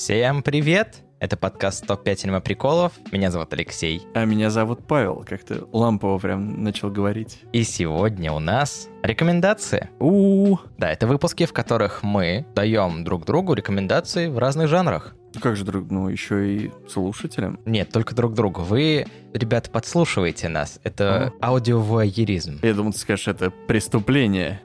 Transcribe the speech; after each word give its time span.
Всем 0.00 0.42
привет! 0.42 1.02
Это 1.18 1.36
подкаст 1.36 1.86
ТОП-5 1.86 2.24
аниме 2.24 2.40
приколов. 2.40 2.94
Меня 3.12 3.30
зовут 3.30 3.52
Алексей. 3.52 4.00
А 4.14 4.24
меня 4.24 4.48
зовут 4.48 4.86
Павел, 4.86 5.26
как 5.28 5.44
ты 5.44 5.60
лампово 5.72 6.18
прям 6.18 6.64
начал 6.64 6.90
говорить. 6.90 7.40
И 7.52 7.64
сегодня 7.64 8.32
у 8.32 8.38
нас 8.38 8.88
рекомендации. 9.02 9.90
у 10.00 10.56
Да, 10.78 10.90
это 10.90 11.06
выпуски, 11.06 11.44
в 11.44 11.52
которых 11.52 12.02
мы 12.02 12.46
даем 12.54 13.04
друг 13.04 13.26
другу 13.26 13.52
рекомендации 13.52 14.28
в 14.28 14.38
разных 14.38 14.68
жанрах. 14.68 15.14
Как 15.40 15.56
же, 15.56 15.64
друг, 15.64 15.90
ну 15.90 16.08
еще 16.08 16.56
и 16.56 16.70
слушателям. 16.88 17.60
Нет, 17.64 17.90
только 17.92 18.14
друг 18.14 18.34
другу. 18.34 18.62
Вы, 18.62 19.06
ребята, 19.32 19.70
подслушиваете 19.70 20.48
нас. 20.48 20.80
Это 20.82 21.32
аудиовуайеризм. 21.40 22.58
Я 22.62 22.74
думал, 22.74 22.92
ты 22.92 22.98
скажешь, 22.98 23.28
это 23.28 23.50
преступление. 23.50 24.60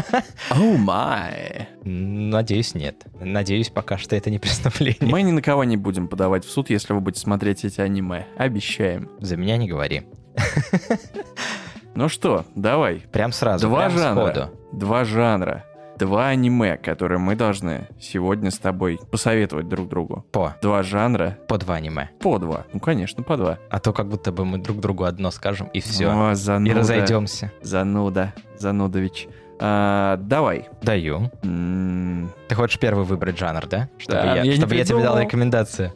Оу 0.50 0.76
май. 0.76 1.68
Надеюсь, 1.84 2.74
нет. 2.74 3.04
Надеюсь, 3.20 3.70
пока 3.70 3.96
что 3.96 4.16
это 4.16 4.30
не 4.30 4.38
преступление. 4.38 4.98
Мы 5.00 5.22
ни 5.22 5.30
на 5.30 5.40
кого 5.42 5.62
не 5.64 5.76
будем 5.76 6.08
подавать 6.08 6.44
в 6.44 6.50
суд, 6.50 6.68
если 6.70 6.92
вы 6.92 7.00
будете 7.00 7.20
смотреть 7.20 7.64
эти 7.64 7.80
аниме. 7.80 8.26
Обещаем. 8.36 9.10
За 9.20 9.36
меня 9.36 9.56
не 9.56 9.68
говори. 9.68 10.02
Ну 11.94 12.08
что, 12.08 12.44
давай. 12.54 13.00
Прям 13.12 13.32
сразу, 13.32 13.66
Два 13.66 13.86
прям 13.86 13.98
жанра. 13.98 14.32
сходу. 14.32 14.50
Два 14.72 15.04
жанра. 15.04 15.64
Два 15.98 16.28
аниме, 16.28 16.76
которые 16.76 17.18
мы 17.18 17.34
должны 17.34 17.88
сегодня 18.00 18.50
с 18.52 18.58
тобой 18.58 19.00
посоветовать 19.10 19.68
друг 19.68 19.88
другу. 19.88 20.24
По. 20.30 20.54
Два 20.62 20.82
жанра 20.84 21.38
По 21.48 21.58
два 21.58 21.74
аниме. 21.76 22.10
по 22.20 22.38
два. 22.38 22.66
Ну, 22.72 22.78
конечно, 22.78 23.22
по 23.24 23.36
два. 23.36 23.58
А 23.68 23.80
то 23.80 23.92
как 23.92 24.06
будто 24.08 24.30
бы 24.30 24.44
мы 24.44 24.58
друг 24.58 24.78
другу 24.80 25.04
одно 25.04 25.30
скажем, 25.32 25.66
и 25.72 25.80
все. 25.80 26.08
О, 26.08 26.32
И 26.32 26.34
зануда. 26.34 26.74
разойдемся. 26.78 27.50
Зануда. 27.62 28.32
Занудович. 28.58 29.26
А, 29.60 30.16
давай. 30.18 30.68
Даю. 30.82 31.32
М, 31.42 32.30
Ты 32.48 32.54
хочешь 32.54 32.78
первый 32.78 33.04
выбрать 33.04 33.36
жанр, 33.38 33.66
да? 33.66 33.88
Чтобы 33.98 34.20
Да, 34.22 34.36
я, 34.36 34.42
я 34.42 34.54
чтобы 34.56 34.76
я 34.76 34.84
тебе 34.84 34.94
дал 34.98 35.14
придумал. 35.14 35.18
рекомендацию. 35.26 35.92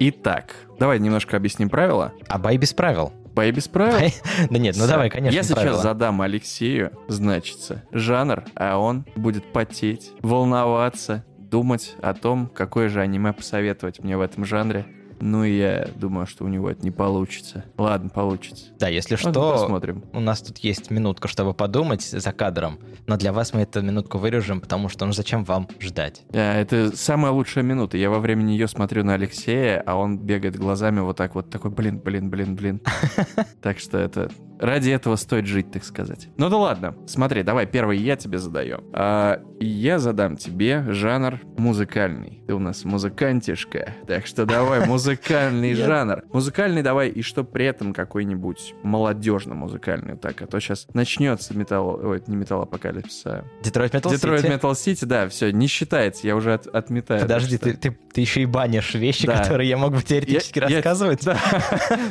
Итак, 0.00 0.54
давай 0.78 0.98
немножко 1.00 1.36
объясним 1.36 1.68
правила. 1.68 2.12
А 2.28 2.38
бай 2.38 2.56
без 2.56 2.72
правил. 2.72 3.12
Бай 3.38 3.52
без 3.52 3.68
правил. 3.68 4.10
Да 4.50 4.58
нет, 4.58 4.74
ну 4.76 4.88
давай, 4.88 5.10
конечно, 5.10 5.32
Я 5.32 5.44
сейчас 5.44 5.80
задам 5.80 6.22
Алексею, 6.22 6.90
значится, 7.06 7.84
жанр, 7.92 8.42
а 8.56 8.78
он 8.78 9.06
будет 9.14 9.52
потеть, 9.52 10.10
волноваться, 10.22 11.24
думать 11.38 11.94
о 12.02 12.14
том, 12.14 12.48
какое 12.48 12.88
же 12.88 13.00
аниме 13.00 13.32
посоветовать 13.32 14.02
мне 14.02 14.16
в 14.16 14.22
этом 14.22 14.44
жанре. 14.44 14.86
Ну 15.20 15.44
я 15.44 15.88
думаю, 15.96 16.26
что 16.26 16.44
у 16.44 16.48
него 16.48 16.70
это 16.70 16.82
не 16.82 16.90
получится. 16.90 17.64
Ладно, 17.76 18.08
получится. 18.08 18.66
Да, 18.78 18.88
если 18.88 19.14
Ладно, 19.16 19.32
что, 19.32 19.52
посмотрим. 19.52 20.04
у 20.12 20.20
нас 20.20 20.40
тут 20.40 20.58
есть 20.58 20.90
минутка, 20.90 21.28
чтобы 21.28 21.54
подумать 21.54 22.02
за 22.02 22.32
кадром, 22.32 22.78
но 23.06 23.16
для 23.16 23.32
вас 23.32 23.52
мы 23.52 23.62
эту 23.62 23.82
минутку 23.82 24.18
вырежем, 24.18 24.60
потому 24.60 24.88
что 24.88 25.06
ну 25.06 25.12
зачем 25.12 25.44
вам 25.44 25.68
ждать? 25.80 26.22
А, 26.32 26.60
Это 26.60 26.96
самая 26.96 27.32
лучшая 27.32 27.64
минута. 27.64 27.96
Я 27.96 28.10
во 28.10 28.20
время 28.20 28.42
нее 28.42 28.68
смотрю 28.68 29.04
на 29.04 29.14
Алексея, 29.14 29.82
а 29.86 29.96
он 29.96 30.18
бегает 30.18 30.56
глазами 30.56 31.00
вот 31.00 31.16
так 31.16 31.34
вот, 31.34 31.50
такой, 31.50 31.70
блин, 31.70 31.98
блин, 31.98 32.30
блин, 32.30 32.54
блин. 32.54 32.80
Так 33.62 33.78
что 33.78 33.98
это... 33.98 34.30
Ради 34.58 34.90
этого 34.90 35.16
стоит 35.16 35.46
жить, 35.46 35.70
так 35.70 35.84
сказать. 35.84 36.28
Ну 36.36 36.48
да 36.48 36.56
ладно. 36.56 36.94
Смотри, 37.06 37.42
давай 37.42 37.66
первый 37.66 37.98
я 37.98 38.16
тебе 38.16 38.38
задаю. 38.38 38.80
А, 38.92 39.40
я 39.60 39.98
задам 39.98 40.36
тебе 40.36 40.84
жанр 40.88 41.40
музыкальный. 41.56 42.42
Ты 42.46 42.54
у 42.54 42.58
нас 42.58 42.84
музыкантишка. 42.84 43.94
Так 44.06 44.26
что 44.26 44.46
давай 44.46 44.84
музыкальный 44.86 45.74
жанр. 45.74 46.24
Музыкальный 46.32 46.82
давай, 46.82 47.08
и 47.08 47.22
что 47.22 47.44
при 47.44 47.66
этом 47.66 47.92
какой-нибудь 47.92 48.74
молодежно-музыкальный. 48.82 50.16
Так, 50.16 50.42
а 50.42 50.46
то 50.46 50.58
сейчас 50.60 50.86
начнется 50.94 51.56
металл... 51.56 52.00
Ой, 52.02 52.22
не 52.26 52.36
металлопокалипсис, 52.36 53.22
а... 53.26 53.44
Детройт 53.62 53.94
Metal 53.94 54.10
Детройт 54.10 54.44
City? 54.44 54.58
Metal 54.60 54.72
City, 54.72 55.06
да, 55.06 55.28
все, 55.28 55.50
не 55.52 55.66
считается, 55.66 56.26
я 56.26 56.34
уже 56.36 56.54
от- 56.54 56.66
отметаю. 56.66 57.20
Подожди, 57.20 57.58
ты, 57.58 57.74
ты, 57.74 57.96
ты 58.12 58.20
еще 58.20 58.42
и 58.42 58.46
банишь 58.46 58.94
вещи, 58.94 59.26
Да. 59.26 59.38
которые 59.42 59.68
я 59.68 59.76
мог 59.76 59.94
бы 59.94 60.02
теоретически 60.02 60.58
Я- 60.58 60.64
рассказывать? 60.68 61.20
Да. 61.28 61.36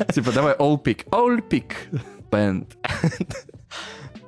Типа, 0.14 0.32
давай, 0.32 0.56
all 0.56 0.82
pick, 0.82 1.06
all 1.10 1.42
pick 1.48 1.72
band. 2.30 2.68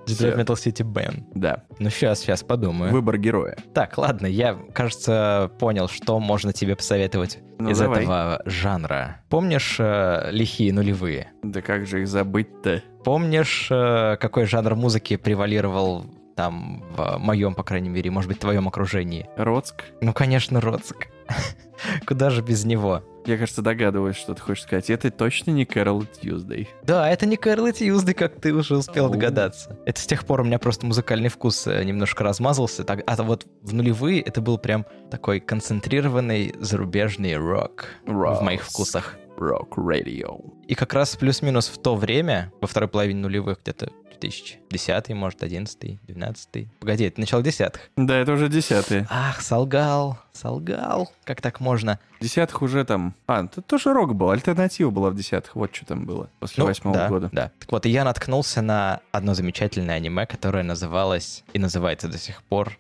Всё. 0.06 0.30
Metal 0.36 0.56
City 0.56 0.84
Band. 0.84 1.24
Да, 1.36 1.66
Ну 1.78 1.92
сейчас, 1.92 2.22
сейчас 2.22 2.42
подумаю. 2.42 2.92
выбор 2.92 3.18
героя. 3.20 3.56
Так, 3.76 3.96
ладно, 4.00 4.26
я, 4.26 4.56
кажется, 4.74 5.52
понял, 5.60 5.88
что 5.88 6.20
можно 6.20 6.52
тебе 6.52 6.76
посоветовать 6.76 7.38
Ну, 7.59 7.70
из 7.70 7.78
давай. 7.78 8.02
этого 8.04 8.42
жанра. 8.46 9.22
Помнишь 9.30 9.76
э, 9.80 10.30
лихие 10.32 10.74
нулевые? 10.74 11.28
Да 11.44 11.62
как 11.62 11.86
же 11.86 12.02
их 12.02 12.08
забыть-то? 12.08 12.82
Помнишь, 13.04 13.68
э, 13.70 14.18
какой 14.20 14.46
жанр 14.46 14.74
музыки 14.74 15.16
превалировал 15.16 16.06
там 16.40 16.82
в 16.96 17.18
моем, 17.18 17.54
по 17.54 17.64
крайней 17.64 17.90
мере, 17.90 18.10
может 18.12 18.30
быть, 18.30 18.38
в 18.38 18.40
твоем 18.40 18.66
окружении? 18.66 19.30
Роцк? 19.36 19.84
Ну, 20.00 20.14
конечно, 20.14 20.62
Роцк. 20.62 21.08
Куда 22.08 22.30
же 22.30 22.42
без 22.42 22.64
него? 22.64 23.04
Я, 23.26 23.38
кажется, 23.38 23.62
догадываюсь, 23.62 24.16
что 24.16 24.36
ты 24.36 24.42
хочешь 24.42 24.64
сказать. 24.64 24.90
Это 24.90 25.12
точно 25.12 25.52
не 25.52 25.66
Кэрол 25.66 26.06
Тьюздей. 26.06 26.70
Да, 26.84 27.10
это 27.10 27.26
не 27.26 27.36
Кэрл 27.36 27.74
Тьюзды, 27.74 28.14
как 28.14 28.40
ты 28.40 28.54
уже 28.54 28.78
успел 28.78 29.08
Ау. 29.08 29.12
догадаться. 29.12 29.78
Это 29.86 30.00
с 30.00 30.06
тех 30.06 30.26
пор 30.26 30.40
у 30.40 30.44
меня 30.46 30.60
просто 30.60 30.86
музыкальный 30.86 31.28
вкус 31.28 31.68
э, 31.68 31.84
немножко 31.84 32.24
размазался. 32.24 32.86
Так, 32.86 33.04
а 33.06 33.22
вот 33.22 33.46
в 33.62 33.74
нулевые 33.74 34.22
это 34.22 34.40
был 34.40 34.58
прям 34.58 34.86
такой 35.12 35.42
концентрированный 35.42 36.56
зарубежный 36.58 37.36
рок 37.36 37.88
в 38.06 38.42
моих 38.42 38.64
вкусах. 38.64 39.18
Рок 39.36 39.78
радио. 39.78 40.38
И 40.68 40.76
как 40.76 40.94
раз 40.94 41.18
плюс-минус 41.18 41.68
в 41.68 41.78
то 41.82 41.96
время, 41.96 42.54
во 42.62 42.68
второй 42.68 42.88
половине 42.88 43.20
нулевых, 43.20 43.60
где-то 43.62 43.92
2010, 44.19 45.09
может, 45.09 45.41
11, 45.44 46.00
12. 46.07 46.68
Погоди, 46.80 47.06
это 47.06 47.19
начало 47.19 47.44
десятых. 47.44 47.90
Да, 47.96 48.18
это 48.18 48.34
уже 48.34 48.50
десятые. 48.50 49.07
Ах, 49.09 49.41
солгал, 49.41 50.18
солгал. 50.34 51.12
Как 51.25 51.41
так 51.41 51.59
можно? 51.59 52.00
В 52.19 52.23
десятых 52.23 52.62
уже 52.62 52.84
там... 52.84 53.13
А, 53.28 53.44
это 53.45 53.62
тоже 53.62 53.94
рок 53.94 54.13
был, 54.16 54.31
альтернатива 54.31 54.90
была 54.90 55.09
в 55.09 55.16
десятых. 55.16 55.56
Вот 55.56 55.73
что 55.75 55.85
там 55.85 56.06
было 56.06 56.29
после 56.40 56.62
Ну, 56.63 56.67
восьмого 56.67 56.97
да, 56.97 57.07
года. 57.07 57.29
Да. 57.31 57.51
Так 57.59 57.72
вот, 57.72 57.85
и 57.85 57.90
я 57.90 58.03
наткнулся 58.03 58.62
на 58.62 59.00
одно 59.12 59.34
замечательное 59.34 59.95
аниме, 59.95 60.25
которое 60.25 60.63
называлось 60.63 61.44
и 61.53 61.59
называется 61.59 62.07
до 62.09 62.17
сих 62.17 62.44
пор. 62.44 62.78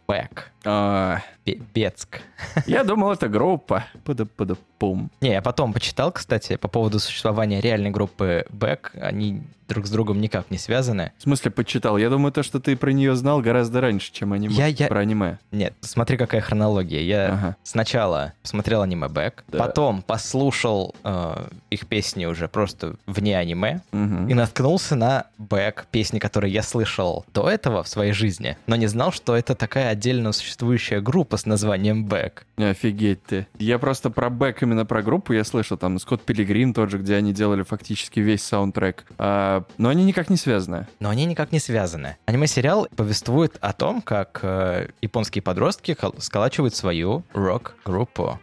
А, 0.65 1.19
Бе- 1.45 1.61
Бецк. 1.73 2.19
я 2.67 2.83
думал, 2.83 3.11
это 3.13 3.29
группа. 3.29 3.85
Пада-пада-пум. 4.03 5.09
Не, 5.21 5.31
я 5.31 5.41
потом 5.41 5.73
почитал, 5.73 6.11
кстати, 6.11 6.57
по 6.57 6.67
поводу 6.67 6.99
существования 6.99 7.61
реальной 7.61 7.91
группы 7.91 8.45
Back. 8.51 8.99
Они 8.99 9.41
друг 9.69 9.85
с 9.85 9.89
другом 9.91 10.19
никак 10.19 10.49
не 10.51 10.57
связаны. 10.57 11.11
В 11.17 11.23
смысле, 11.23 11.51
почитал? 11.51 11.97
Я 11.97 12.09
думаю, 12.09 12.31
то, 12.31 12.43
что 12.43 12.59
ты 12.59 12.75
про 12.75 12.91
нее 12.91 13.15
знал 13.15 13.39
гораздо 13.41 13.81
раньше, 13.81 14.11
чем 14.11 14.33
аниме. 14.33 14.53
Я- 14.53 14.67
я- 14.67 14.87
Про 14.87 14.99
аниме. 14.99 15.37
Нет, 15.51 15.73
смотри, 15.81 16.17
какая 16.17 16.41
хронология. 16.41 17.01
Я 17.01 17.33
Ага. 17.33 17.48
Сначала 17.63 18.33
посмотрел 18.41 18.81
аниме 18.81 19.07
Back, 19.07 19.33
Да. 19.47 19.59
потом 19.59 20.01
послушал 20.01 20.95
э, 21.03 21.47
их 21.69 21.87
песни 21.87 22.25
уже 22.25 22.47
просто 22.47 22.95
вне 23.05 23.37
аниме, 23.37 23.81
Мгм. 23.91 24.27
и 24.29 24.33
наткнулся 24.33 24.95
на 24.95 25.25
Back, 25.39 25.85
песни, 25.91 26.19
которые 26.19 26.53
я 26.53 26.61
слышал 26.63 27.25
до 27.33 27.49
этого 27.49 27.83
в 27.83 27.87
своей 27.87 28.11
жизни, 28.13 28.57
но 28.67 28.75
не 28.75 28.87
знал, 28.87 29.11
что 29.11 29.35
это 29.35 29.55
такая 29.55 29.89
отдельно 29.89 30.31
существующая 30.31 31.01
группа 31.01 31.37
с 31.37 31.45
названием 31.45 32.05
Back. 32.07 32.43
Офигеть 32.57 33.23
ты. 33.23 33.47
Я 33.57 33.79
просто 33.79 34.09
про 34.09 34.29
бэк 34.29 34.57
именно 34.61 34.85
про 34.85 35.01
группу 35.01 35.33
я 35.33 35.43
слышал, 35.43 35.77
там 35.77 35.97
Скотт 35.99 36.21
Пилигрим 36.23 36.73
тот 36.73 36.89
же, 36.89 36.97
где 36.97 37.15
они 37.15 37.33
делали 37.33 37.63
фактически 37.63 38.19
весь 38.19 38.43
саундтрек. 38.43 39.05
А, 39.17 39.63
но 39.77 39.89
они 39.89 40.03
никак 40.03 40.29
не 40.29 40.37
связаны. 40.37 40.87
Но 40.99 41.09
они 41.09 41.25
никак 41.25 41.51
не 41.51 41.59
связаны. 41.59 42.17
Аниме-сериал 42.25 42.87
повествует 42.95 43.57
о 43.61 43.73
том, 43.73 44.01
как 44.01 44.39
э, 44.43 44.89
японские 45.01 45.41
подростки 45.41 45.93
кол- 45.93 46.15
сколачивают 46.19 46.75
свою 46.75 47.23
рок-группу. 47.33 48.39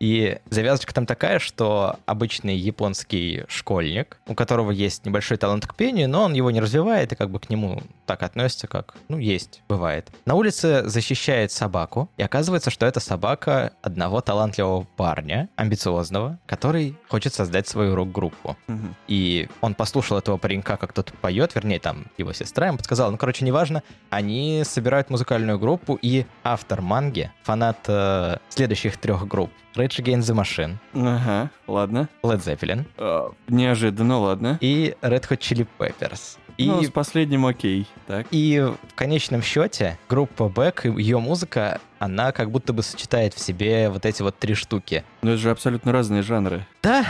И 0.00 0.38
завязочка 0.48 0.94
там 0.94 1.04
такая, 1.04 1.38
что 1.38 1.96
обычный 2.06 2.56
японский 2.56 3.44
школьник, 3.48 4.18
у 4.26 4.34
которого 4.34 4.70
есть 4.70 5.04
небольшой 5.04 5.36
талант 5.36 5.66
к 5.66 5.74
пению, 5.74 6.08
но 6.08 6.24
он 6.24 6.32
его 6.32 6.50
не 6.50 6.60
развивает 6.60 7.12
и 7.12 7.16
как 7.16 7.30
бы 7.30 7.38
к 7.38 7.50
нему 7.50 7.82
так 8.06 8.22
относится, 8.22 8.66
как, 8.66 8.94
ну, 9.08 9.18
есть, 9.18 9.62
бывает. 9.68 10.10
На 10.24 10.34
улице 10.34 10.88
защищает 10.88 11.52
собаку, 11.52 12.10
и 12.16 12.22
оказывается, 12.22 12.70
что 12.70 12.86
это 12.86 12.98
собака 12.98 13.74
одного 13.82 14.22
талантливого 14.22 14.86
парня, 14.96 15.50
амбициозного, 15.56 16.38
который 16.46 16.96
хочет 17.08 17.34
создать 17.34 17.68
свою 17.68 17.94
рок-группу. 17.94 18.56
Мгм. 18.68 18.96
И 19.06 19.48
он 19.60 19.74
послушал 19.74 20.16
этого 20.16 20.38
паренька, 20.38 20.78
как 20.78 20.94
тот 20.94 21.12
поет, 21.12 21.54
вернее, 21.54 21.78
там 21.78 22.06
его 22.16 22.32
сестра 22.32 22.68
ему 22.68 22.78
подсказала, 22.78 23.10
ну, 23.10 23.18
короче, 23.18 23.44
неважно. 23.44 23.82
Они 24.08 24.62
собирают 24.64 25.10
музыкальную 25.10 25.58
группу, 25.58 25.98
и 26.00 26.24
автор 26.42 26.80
манги, 26.80 27.30
фанат 27.42 27.78
э, 27.86 28.38
следующих 28.48 28.96
трех 28.96 29.28
групп, 29.28 29.50
Rage 29.90 30.02
Against 30.04 30.32
the 30.32 30.34
Machine, 30.34 30.76
Ага, 30.94 31.50
ладно. 31.66 32.08
Led 32.22 32.38
Zeppelin 32.44 32.84
А, 32.96 33.32
неожиданно, 33.48 34.18
ладно. 34.18 34.58
и 34.60 34.94
Red 35.02 35.28
Hot 35.28 35.38
Chili 35.38 35.66
Peppers. 35.78 36.38
И, 36.56 36.66
Ну, 36.66 36.82
с 36.82 36.90
последним 36.90 37.46
окей. 37.46 37.86
Так. 38.06 38.26
и 38.30 38.60
в 38.60 38.94
конечном 38.94 39.42
счете 39.42 39.98
группа 40.08 40.48
Бэк 40.48 40.82
и 40.86 41.02
ее 41.02 41.18
музыка, 41.18 41.80
она 41.98 42.32
как 42.32 42.50
будто 42.50 42.72
бы 42.72 42.82
сочетает 42.82 43.34
в 43.34 43.40
себе 43.40 43.88
вот 43.88 44.04
эти 44.04 44.22
вот 44.22 44.38
три 44.38 44.54
штуки. 44.54 45.04
Но 45.22 45.30
это 45.32 45.40
же 45.40 45.50
абсолютно 45.50 45.92
разные 45.92 46.22
жанры. 46.22 46.66
Да, 46.82 47.04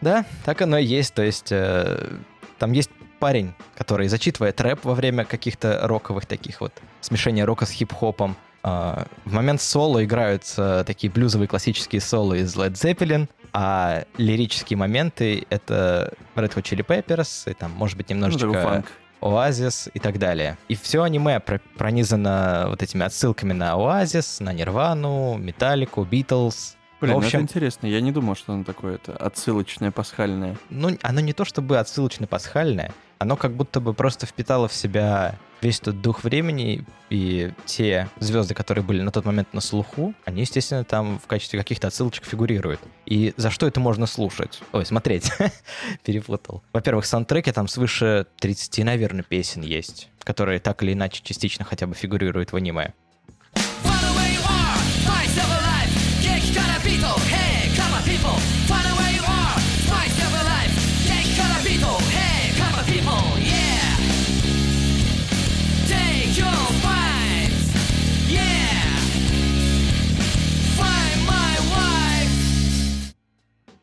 да, 0.00 0.24
так 0.44 0.60
оно 0.62 0.78
и 0.78 0.84
есть. 0.84 1.14
То 1.14 1.22
есть 1.22 1.52
э, 1.52 2.16
там 2.58 2.72
есть 2.72 2.90
парень, 3.20 3.54
который 3.76 4.08
зачитывает 4.08 4.60
рэп 4.60 4.84
во 4.84 4.94
время 4.94 5.24
каких-то 5.24 5.80
роковых 5.84 6.26
таких 6.26 6.60
вот 6.60 6.72
смешения 7.00 7.44
рока 7.46 7.64
с 7.64 7.70
хип-хопом. 7.70 8.36
А, 8.68 9.06
в 9.24 9.32
момент 9.32 9.60
соло 9.62 10.04
играются 10.04 10.82
такие 10.84 11.08
блюзовые 11.08 11.46
классические 11.46 12.00
соло 12.00 12.34
из 12.34 12.56
Led 12.56 12.72
Zeppelin, 12.72 13.28
а 13.52 14.02
лирические 14.18 14.76
моменты— 14.76 15.46
это 15.50 16.12
Red 16.34 16.52
Hot 16.52 16.64
Chili 16.64 16.84
Peppers, 16.84 17.48
и 17.48 17.54
там, 17.54 17.70
может 17.70 17.96
быть, 17.96 18.10
немножечко... 18.10 18.84
Оазис 19.20 19.88
и 19.94 19.98
так 19.98 20.18
далее. 20.18 20.58
И 20.68 20.74
все 20.74 21.02
аниме 21.02 21.40
пронизано 21.40 22.66
вот 22.68 22.82
этими 22.82 23.04
отсылками 23.04 23.54
на 23.54 23.72
Оазис, 23.72 24.40
на 24.40 24.52
Нирвану, 24.52 25.38
Металлику, 25.38 26.04
Битлз. 26.04 26.76
Блин, 27.00 27.14
ну, 27.14 27.20
в 27.20 27.24
общем, 27.24 27.38
это 27.38 27.44
интересно. 27.44 27.86
Я 27.86 28.00
не 28.00 28.12
думал, 28.12 28.34
что 28.34 28.52
оно 28.52 28.62
такое 28.62 28.96
это 28.96 29.16
отсылочное, 29.16 29.90
пасхальное. 29.90 30.56
Ну, 30.68 30.96
оно 31.02 31.20
не 31.20 31.32
то 31.32 31.44
чтобы 31.44 31.78
отсылочно-пасхальное, 31.78 32.92
оно 33.18 33.36
как 33.36 33.52
будто 33.52 33.80
бы 33.80 33.94
просто 33.94 34.26
впитало 34.26 34.68
в 34.68 34.74
себя 34.74 35.36
весь 35.62 35.80
тот 35.80 36.00
дух 36.00 36.24
времени 36.24 36.84
и 37.10 37.52
те 37.64 38.08
звезды, 38.18 38.54
которые 38.54 38.84
были 38.84 39.02
на 39.02 39.10
тот 39.10 39.24
момент 39.24 39.52
на 39.54 39.60
слуху, 39.60 40.14
они, 40.24 40.42
естественно, 40.42 40.84
там 40.84 41.18
в 41.18 41.26
качестве 41.26 41.58
каких-то 41.58 41.88
отсылочек 41.88 42.24
фигурируют. 42.24 42.80
И 43.04 43.32
за 43.36 43.50
что 43.50 43.66
это 43.66 43.80
можно 43.80 44.06
слушать? 44.06 44.60
Ой, 44.72 44.84
смотреть. 44.84 45.30
Перепутал. 46.04 46.62
Во-первых, 46.72 47.06
саундтреки 47.06 47.52
там 47.52 47.68
свыше 47.68 48.26
30, 48.38 48.84
наверное, 48.84 49.22
песен 49.22 49.62
есть, 49.62 50.08
которые 50.20 50.58
так 50.60 50.82
или 50.82 50.92
иначе 50.92 51.22
частично 51.22 51.64
хотя 51.64 51.86
бы 51.86 51.94
фигурируют 51.94 52.52
в 52.52 52.56
аниме. 52.56 52.92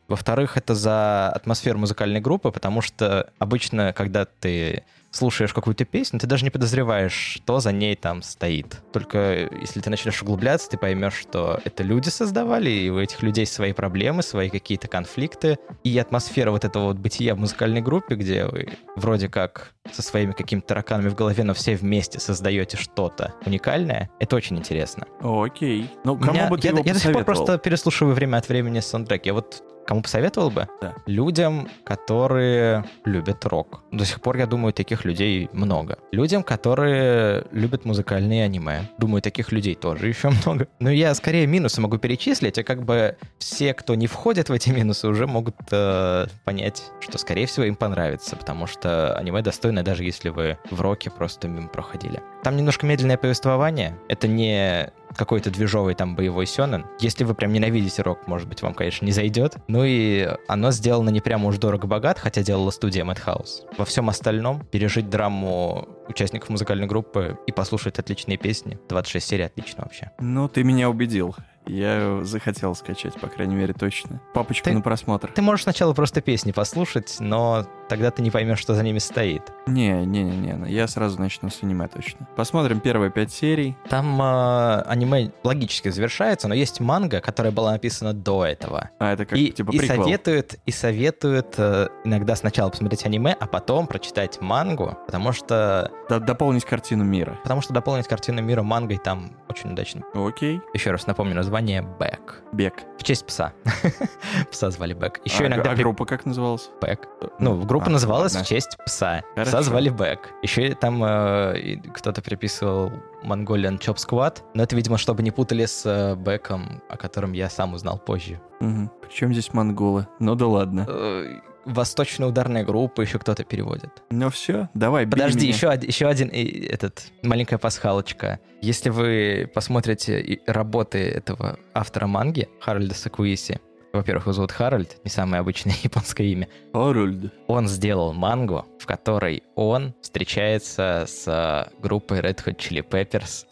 Во-вторых, 0.08 0.56
это 0.56 0.74
за 0.74 1.30
атмосферу 1.30 1.78
музыкальной 1.78 2.20
группы, 2.20 2.50
потому 2.50 2.82
что 2.82 3.30
обычно, 3.38 3.92
когда 3.92 4.26
ты 4.26 4.84
слушаешь 5.14 5.52
какую-то 5.52 5.84
песню, 5.84 6.18
ты 6.18 6.26
даже 6.26 6.44
не 6.44 6.50
подозреваешь, 6.50 7.12
что 7.12 7.60
за 7.60 7.72
ней 7.72 7.94
там 7.94 8.22
стоит. 8.22 8.82
Только 8.92 9.48
если 9.60 9.80
ты 9.80 9.90
начнешь 9.90 10.20
углубляться, 10.22 10.68
ты 10.68 10.76
поймешь, 10.76 11.14
что 11.14 11.60
это 11.64 11.82
люди 11.82 12.08
создавали, 12.08 12.70
и 12.70 12.90
у 12.90 12.98
этих 12.98 13.22
людей 13.22 13.46
свои 13.46 13.72
проблемы, 13.72 14.22
свои 14.22 14.50
какие-то 14.50 14.88
конфликты. 14.88 15.58
И 15.84 15.96
атмосфера 15.98 16.50
вот 16.50 16.64
этого 16.64 16.86
вот 16.86 16.96
бытия 16.96 17.34
в 17.34 17.38
музыкальной 17.38 17.80
группе, 17.80 18.16
где 18.16 18.46
вы 18.46 18.68
вроде 18.96 19.28
как 19.28 19.72
со 19.92 20.02
своими 20.02 20.32
какими-то 20.32 20.68
тараканами 20.68 21.08
в 21.08 21.14
голове, 21.14 21.44
но 21.44 21.54
все 21.54 21.76
вместе 21.76 22.18
создаете 22.18 22.76
что-то 22.76 23.34
уникальное, 23.46 24.10
это 24.18 24.36
очень 24.36 24.58
интересно. 24.58 25.06
Окей. 25.20 25.90
Ну, 26.04 26.18
кому 26.18 26.32
Меня, 26.32 26.48
бы 26.48 26.58
ты 26.58 26.68
я, 26.68 26.72
его 26.72 26.82
я 26.84 26.94
до 26.94 26.98
сих 26.98 27.12
пор 27.12 27.24
просто 27.24 27.58
переслушиваю 27.58 28.14
время 28.14 28.38
от 28.38 28.48
времени 28.48 28.80
саундтрек. 28.80 29.26
Я 29.26 29.34
вот 29.34 29.62
Кому 29.86 30.00
посоветовал 30.02 30.50
бы? 30.50 30.66
Да. 30.80 30.94
Людям, 31.06 31.68
которые 31.84 32.84
любят 33.04 33.44
рок. 33.44 33.82
До 33.92 34.04
сих 34.04 34.20
пор, 34.20 34.38
я 34.38 34.46
думаю, 34.46 34.72
таких 34.72 35.03
людей 35.04 35.48
много. 35.52 35.98
Людям, 36.12 36.42
которые 36.42 37.44
любят 37.50 37.84
музыкальные 37.84 38.44
аниме. 38.44 38.88
Думаю, 38.98 39.22
таких 39.22 39.52
людей 39.52 39.74
тоже 39.74 40.08
еще 40.08 40.30
много. 40.30 40.68
Но 40.80 40.90
я 40.90 41.14
скорее 41.14 41.46
минусы 41.46 41.80
могу 41.80 41.98
перечислить, 41.98 42.58
а 42.58 42.64
как 42.64 42.84
бы 42.84 43.16
все, 43.38 43.74
кто 43.74 43.94
не 43.94 44.06
входит 44.06 44.48
в 44.48 44.52
эти 44.52 44.70
минусы, 44.70 45.08
уже 45.08 45.26
могут 45.26 45.56
э, 45.70 46.26
понять, 46.44 46.90
что, 47.00 47.18
скорее 47.18 47.46
всего, 47.46 47.66
им 47.66 47.76
понравится, 47.76 48.36
потому 48.36 48.66
что 48.66 49.16
аниме 49.16 49.42
достойно, 49.42 49.82
даже 49.82 50.04
если 50.04 50.28
вы 50.28 50.58
в 50.70 50.80
роке 50.80 51.10
просто 51.10 51.48
мимо 51.48 51.68
проходили. 51.68 52.22
Там 52.42 52.56
немножко 52.56 52.86
медленное 52.86 53.16
повествование. 53.16 53.96
Это 54.08 54.28
не 54.28 54.92
какой-то 55.16 55.50
движовый 55.50 55.94
там 55.94 56.16
боевой 56.16 56.46
сёнэн. 56.46 56.86
Если 57.00 57.24
вы 57.24 57.34
прям 57.34 57.52
ненавидите 57.52 58.02
рок, 58.02 58.26
может 58.26 58.48
быть, 58.48 58.62
вам, 58.62 58.74
конечно, 58.74 59.06
не 59.06 59.12
зайдет. 59.12 59.56
Ну 59.68 59.84
и 59.84 60.28
оно 60.48 60.70
сделано 60.70 61.10
не 61.10 61.20
прямо 61.20 61.48
уж 61.48 61.58
дорого-богат, 61.58 62.18
хотя 62.18 62.42
делала 62.42 62.70
студия 62.70 63.04
Madhouse. 63.04 63.62
Во 63.78 63.84
всем 63.84 64.08
остальном 64.08 64.66
пережить 64.94 65.10
драму 65.10 65.88
участников 66.08 66.50
музыкальной 66.50 66.86
группы 66.86 67.38
и 67.46 67.52
послушать 67.52 67.98
отличные 67.98 68.38
песни. 68.38 68.78
26 68.88 69.26
серий 69.26 69.44
отлично 69.44 69.82
вообще. 69.84 70.10
Ну, 70.20 70.48
ты 70.48 70.62
меня 70.62 70.88
убедил. 70.88 71.34
Я 71.66 72.20
захотел 72.24 72.74
скачать, 72.74 73.18
по 73.18 73.26
крайней 73.26 73.56
мере, 73.56 73.72
точно. 73.72 74.20
Папочку 74.34 74.64
ты, 74.66 74.72
на 74.74 74.82
просмотр. 74.82 75.32
Ты 75.32 75.42
можешь 75.42 75.64
сначала 75.64 75.94
просто 75.94 76.20
песни 76.20 76.52
послушать, 76.52 77.16
но 77.20 77.66
тогда 77.88 78.10
ты 78.10 78.22
не 78.22 78.30
поймешь, 78.30 78.58
что 78.58 78.74
за 78.74 78.82
ними 78.82 78.98
стоит. 78.98 79.42
Не-не-не, 79.66 80.70
я 80.70 80.86
сразу 80.88 81.20
начну 81.20 81.50
с 81.50 81.62
аниме 81.62 81.88
точно. 81.88 82.26
Посмотрим 82.36 82.80
первые 82.80 83.10
пять 83.10 83.32
серий. 83.32 83.76
Там 83.88 84.20
э, 84.20 84.82
аниме 84.86 85.32
логически 85.42 85.88
завершается, 85.88 86.48
но 86.48 86.54
есть 86.54 86.80
манга, 86.80 87.20
которая 87.20 87.52
была 87.52 87.72
написана 87.72 88.12
до 88.12 88.44
этого. 88.44 88.90
А, 88.98 89.12
это 89.12 89.26
как 89.26 89.38
и, 89.38 89.50
типа 89.50 89.70
и 89.70 89.78
приквел. 89.78 90.04
советуют, 90.04 90.54
и 90.66 90.70
советуют 90.70 91.54
э, 91.58 91.88
иногда 92.04 92.36
сначала 92.36 92.70
посмотреть 92.70 93.04
аниме, 93.06 93.36
а 93.38 93.46
потом 93.46 93.86
прочитать 93.86 94.40
мангу, 94.40 94.98
потому 95.06 95.32
что... 95.32 95.90
Д 96.08 96.20
дополнить 96.20 96.64
картину 96.64 97.04
мира. 97.04 97.38
Потому 97.42 97.60
что 97.60 97.72
дополнить 97.72 98.06
картину 98.08 98.42
мира 98.42 98.62
мангой 98.62 98.98
там 98.98 99.36
очень 99.48 99.72
удачно. 99.72 100.02
Окей. 100.14 100.60
Еще 100.72 100.90
раз 100.90 101.06
напомню 101.06 101.34
название 101.34 101.82
Бэк. 101.82 102.42
Бек. 102.52 102.74
В 102.98 103.04
честь 103.04 103.26
пса. 103.26 103.52
пса 104.50 104.70
звали 104.70 104.94
Бэк. 104.94 105.20
Еще 105.24 105.44
а, 105.44 105.46
иногда... 105.46 105.70
А 105.70 105.74
группа 105.74 106.04
как 106.06 106.26
называлась? 106.26 106.70
Бэк. 106.80 107.08
Ну, 107.38 107.54
группа 107.74 107.88
а, 107.88 107.90
называлась 107.90 108.34
ладно. 108.34 108.44
в 108.44 108.48
честь 108.48 108.78
пса. 108.86 109.24
Хорошо. 109.34 109.50
Пса 109.50 109.62
звали 109.62 109.88
Бэк. 109.88 110.30
Еще 110.42 110.74
там 110.76 111.02
э, 111.02 111.78
кто-то 111.92 112.22
приписывал 112.22 112.92
Mongolian 113.24 113.80
Chop 113.80 113.96
Squad, 113.96 114.42
но 114.54 114.62
это, 114.62 114.76
видимо, 114.76 114.96
чтобы 114.96 115.24
не 115.24 115.32
путали 115.32 115.66
с 115.66 115.84
э, 115.84 116.14
Бэком, 116.14 116.80
о 116.88 116.96
котором 116.96 117.32
я 117.32 117.50
сам 117.50 117.74
узнал 117.74 117.98
позже. 117.98 118.40
Угу. 118.60 118.90
Причем 119.08 119.32
здесь 119.32 119.52
монголы? 119.52 120.06
Ну 120.20 120.36
да 120.36 120.46
ладно. 120.46 120.86
Э, 120.88 121.40
Восточная 121.64 122.28
ударная 122.28 122.62
группа, 122.62 123.00
еще 123.00 123.18
кто-то 123.18 123.42
переводит. 123.42 124.04
Ну 124.10 124.30
все, 124.30 124.68
давай, 124.74 125.04
Подожди, 125.06 125.46
еще, 125.46 125.72
еще 125.82 126.06
один 126.06 126.28
этот, 126.28 127.06
маленькая 127.22 127.58
пасхалочка. 127.58 128.38
Если 128.60 128.90
вы 128.90 129.50
посмотрите 129.52 130.40
работы 130.46 130.98
этого 130.98 131.58
автора 131.72 132.06
манги, 132.06 132.48
Харальда 132.60 132.94
Сакуиси, 132.94 133.60
во-первых, 133.94 134.24
его 134.24 134.32
зовут 134.32 134.52
Харальд, 134.52 134.98
не 135.04 135.10
самое 135.10 135.40
обычное 135.40 135.74
японское 135.82 136.26
имя. 136.26 136.48
Харальд. 136.72 137.32
Он 137.46 137.68
сделал 137.68 138.12
мангу, 138.12 138.66
в 138.78 138.86
которой 138.86 139.42
он 139.54 139.94
встречается 140.02 141.04
с 141.06 141.70
группой 141.80 142.20
Red 142.20 142.44
Hot 142.44 142.56
Chili 142.56 142.86
Peppers. 142.86 143.46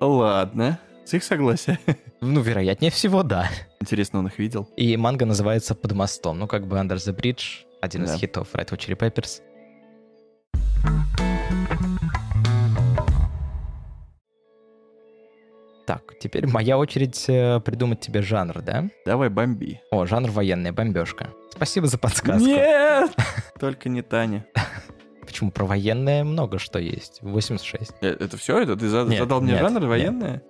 Ладно. 0.00 0.78
С 1.04 1.12
их 1.14 1.22
согласия? 1.22 1.78
Ну, 2.20 2.40
вероятнее 2.40 2.90
всего, 2.90 3.22
да. 3.22 3.50
Интересно, 3.80 4.20
он 4.20 4.28
их 4.28 4.38
видел? 4.38 4.68
И 4.76 4.96
манга 4.96 5.26
называется 5.26 5.74
«Под 5.74 5.92
мостом». 5.92 6.38
Ну, 6.38 6.46
как 6.46 6.66
бы 6.66 6.76
«Under 6.78 6.96
the 6.96 7.14
Bridge», 7.14 7.66
один 7.82 8.06
да. 8.06 8.14
из 8.14 8.18
хитов 8.18 8.48
Red 8.54 8.70
Hot 8.70 8.78
Chili 8.78 8.96
Peppers. 8.96 9.42
Так, 15.86 16.18
теперь 16.18 16.46
моя 16.46 16.78
очередь 16.78 17.26
э, 17.28 17.60
придумать 17.60 18.00
тебе 18.00 18.22
жанр, 18.22 18.62
да? 18.62 18.88
Давай, 19.04 19.28
бомби. 19.28 19.80
О, 19.90 20.06
жанр 20.06 20.30
военная 20.30 20.72
бомбежка. 20.72 21.28
Спасибо 21.50 21.86
за 21.86 21.98
подсказку. 21.98 22.46
Нет! 22.46 23.10
Только 23.60 23.88
не 23.90 24.00
Таня. 24.02 24.46
Почему? 25.26 25.50
Про 25.50 25.66
военное 25.66 26.24
много 26.24 26.58
что 26.58 26.78
есть. 26.78 27.18
86. 27.20 27.92
Э, 28.00 28.16
это 28.18 28.36
все? 28.36 28.60
Это 28.60 28.76
ты 28.76 28.88
задал 28.88 29.40
мне 29.40 29.58
жанр 29.58 29.86
военное? 29.86 30.42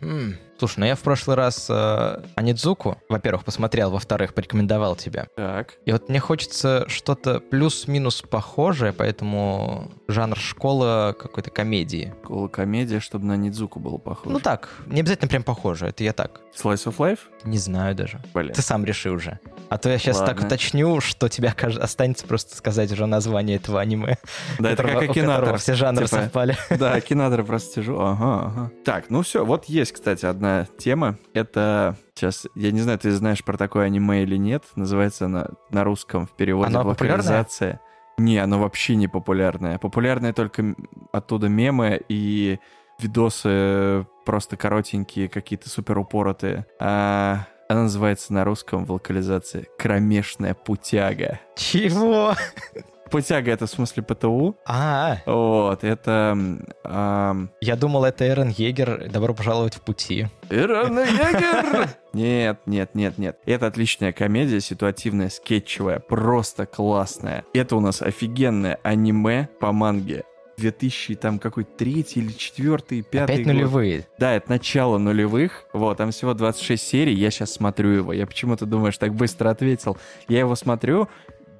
Слушай, 0.58 0.78
ну 0.78 0.86
я 0.86 0.94
в 0.94 1.00
прошлый 1.00 1.36
раз 1.36 1.66
э, 1.68 2.22
Анидзуку, 2.36 2.96
во-первых, 3.08 3.44
посмотрел, 3.44 3.90
во-вторых, 3.90 4.32
порекомендовал 4.32 4.94
тебе. 4.94 5.26
Так. 5.34 5.74
И 5.86 5.90
вот 5.90 6.08
мне 6.08 6.20
хочется 6.20 6.84
что-то 6.86 7.40
плюс-минус 7.40 8.22
похожее, 8.22 8.92
поэтому 8.92 9.90
жанр 10.06 10.38
школа 10.38 11.16
какой-то 11.18 11.50
комедии. 11.50 12.14
Школа 12.22 12.46
комедия, 12.46 13.00
чтобы 13.00 13.24
на 13.26 13.34
Анидзуку 13.34 13.80
было 13.80 13.98
похоже. 13.98 14.30
Ну 14.30 14.38
так, 14.38 14.68
не 14.86 15.00
обязательно 15.00 15.28
прям 15.28 15.42
похоже, 15.42 15.86
это 15.88 16.04
я 16.04 16.12
так. 16.12 16.42
Slice 16.56 16.86
of 16.86 16.98
Life? 16.98 17.20
Не 17.42 17.58
знаю 17.58 17.96
даже. 17.96 18.20
Блин. 18.32 18.52
Ты 18.52 18.62
сам 18.62 18.84
реши 18.84 19.10
уже. 19.10 19.40
А 19.68 19.78
то 19.78 19.88
я 19.88 19.98
сейчас 19.98 20.18
Ладно. 20.20 20.34
так 20.34 20.44
уточню, 20.44 21.00
что 21.00 21.28
тебе 21.28 21.48
останется 21.48 22.26
просто 22.26 22.54
сказать 22.54 22.92
уже 22.92 23.06
название 23.06 23.56
этого 23.56 23.80
аниме. 23.80 24.18
Да, 24.58 24.70
это 24.70 24.82
как 24.82 25.02
Акинатор. 25.02 25.56
все 25.56 25.74
жанры 25.74 26.06
типа, 26.06 26.22
совпали. 26.22 26.56
Да, 26.70 26.92
Акинатор 26.92 27.42
просто 27.42 27.80
сижу. 27.80 27.98
Ага, 27.98 28.46
ага. 28.46 28.70
Так, 28.84 29.06
ну 29.08 29.22
все, 29.22 29.44
вот 29.52 29.66
есть, 29.66 29.92
кстати, 29.92 30.26
одна 30.26 30.66
тема. 30.78 31.18
Это 31.34 31.96
Сейчас, 32.14 32.46
я 32.54 32.70
не 32.70 32.80
знаю, 32.80 32.98
ты 32.98 33.10
знаешь 33.10 33.42
про 33.42 33.56
такое 33.56 33.86
аниме 33.86 34.22
или 34.22 34.36
нет. 34.36 34.64
Называется 34.76 35.24
она 35.24 35.48
на 35.70 35.82
русском 35.82 36.26
в 36.26 36.30
переводе 36.30 36.68
Оно 36.68 36.88
локализация. 36.88 37.80
Не, 38.16 38.38
оно 38.38 38.60
вообще 38.60 38.94
не 38.94 39.08
популярное. 39.08 39.78
Популярное 39.78 40.32
только 40.32 40.76
оттуда 41.10 41.48
мемы 41.48 42.00
и 42.08 42.60
видосы 43.00 44.06
просто 44.24 44.56
коротенькие, 44.56 45.28
какие-то 45.28 45.68
супер 45.68 45.98
упоротые. 45.98 46.66
А 46.78 47.46
Она 47.68 47.82
называется 47.82 48.32
на 48.32 48.44
русском 48.44 48.84
в 48.84 48.92
локализации 48.92 49.68
«Кромешная 49.76 50.54
путяга». 50.54 51.40
Чего? 51.56 52.34
Путяга 53.12 53.52
это 53.52 53.66
в 53.66 53.70
смысле 53.70 54.02
ПТУ. 54.02 54.56
А, 54.66 55.18
Вот, 55.26 55.84
это... 55.84 56.36
ам, 56.84 57.50
я 57.60 57.76
думал, 57.76 58.04
это 58.04 58.26
Эрен 58.26 58.48
Егер. 58.48 59.08
Добро 59.10 59.34
пожаловать 59.34 59.74
в 59.74 59.82
пути. 59.82 60.26
Ирана 60.50 61.00
Егер! 61.00 61.88
Нет, 62.14 62.60
нет, 62.66 62.94
нет, 62.94 63.18
нет. 63.18 63.38
Это 63.46 63.66
отличная 63.66 64.12
комедия, 64.12 64.60
ситуативная, 64.60 65.28
скетчевая, 65.28 65.98
просто 65.98 66.66
классная. 66.66 67.44
Это 67.54 67.76
у 67.76 67.80
нас 67.80 68.02
офигенное 68.02 68.78
аниме 68.82 69.48
по 69.60 69.72
манге. 69.72 70.24
2000, 70.58 71.14
там 71.16 71.38
какой 71.38 71.64
третий 71.64 72.20
или 72.20 72.30
четвертый, 72.32 73.02
пятый 73.02 73.34
Опять 73.34 73.46
год. 73.46 73.54
нулевые. 73.54 74.06
Да, 74.18 74.34
это 74.34 74.50
начало 74.50 74.98
нулевых. 74.98 75.64
Вот, 75.72 75.96
там 75.96 76.10
всего 76.10 76.34
26 76.34 76.86
серий. 76.86 77.14
Я 77.14 77.30
сейчас 77.30 77.52
смотрю 77.52 77.88
его. 77.90 78.12
Я 78.12 78.26
почему-то 78.26 78.66
думаешь, 78.66 78.98
так 78.98 79.14
быстро 79.14 79.48
ответил. 79.50 79.96
Я 80.28 80.40
его 80.40 80.54
смотрю, 80.54 81.08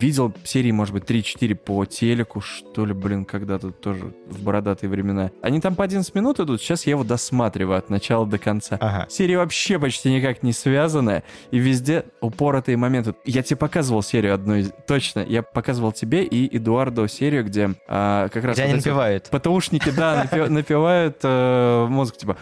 видел 0.03 0.33
серии, 0.45 0.73
может 0.73 0.93
быть, 0.93 1.05
3-4 1.05 1.55
по 1.55 1.85
телеку, 1.85 2.41
что 2.41 2.85
ли, 2.85 2.93
блин, 2.93 3.25
когда-то 3.25 3.71
тоже 3.71 4.13
в 4.29 4.43
бородатые 4.43 4.91
времена. 4.91 5.31
Они 5.41 5.61
там 5.61 5.77
по 5.77 5.85
11 5.85 6.15
минут 6.15 6.41
идут, 6.41 6.61
сейчас 6.61 6.87
я 6.87 6.91
его 6.91 7.05
досматриваю 7.05 7.79
от 7.79 7.89
начала 7.89 8.27
до 8.27 8.39
конца. 8.39 8.77
Ага. 8.81 9.07
Серия 9.09 9.39
вообще 9.39 9.79
почти 9.79 10.13
никак 10.13 10.43
не 10.43 10.53
связанная, 10.53 11.23
и 11.51 11.59
везде 11.59 12.05
упоротые 12.21 12.77
моменты. 12.77 13.15
Я 13.25 13.43
тебе 13.43 13.57
показывал 13.57 14.03
серию 14.03 14.35
одну 14.35 14.57
из... 14.57 14.73
Точно, 14.87 15.21
я 15.21 15.43
показывал 15.43 15.93
тебе 15.93 16.25
и 16.25 16.57
Эдуарду 16.57 17.07
серию, 17.07 17.45
где 17.45 17.71
а, 17.87 18.29
как 18.29 18.45
раз... 18.45 18.57
Где 18.57 18.65
вот 18.65 18.69
они 18.69 18.77
напевают. 18.79 19.29
ПТУшники, 19.31 19.91
да, 19.91 20.27
напевают 20.49 21.19
э, 21.23 21.87
музыку, 21.89 22.19
типа... 22.19 22.37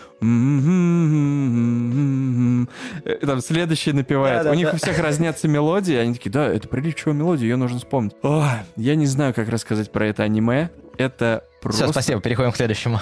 Э, 3.04 3.26
Там 3.26 3.40
следующий 3.40 3.92
напевает. 3.92 4.46
У 4.46 4.54
них 4.54 4.72
у 4.72 4.76
всех 4.76 4.98
разнятся 4.98 5.48
мелодии, 5.48 5.94
они 5.94 6.14
такие, 6.14 6.30
да, 6.30 6.46
это 6.46 6.68
приличивая 6.68 7.14
мелодия, 7.14 7.49
ее 7.50 7.56
нужно 7.56 7.78
вспомнить. 7.78 8.12
Ой, 8.22 8.48
я 8.76 8.94
не 8.94 9.06
знаю, 9.06 9.34
как 9.34 9.48
рассказать 9.48 9.90
про 9.90 10.06
это 10.06 10.22
аниме. 10.22 10.70
Это 10.98 11.44
просто... 11.62 11.84
Все, 11.84 11.92
спасибо, 11.92 12.20
переходим 12.20 12.52
к 12.52 12.56
следующему. 12.56 12.98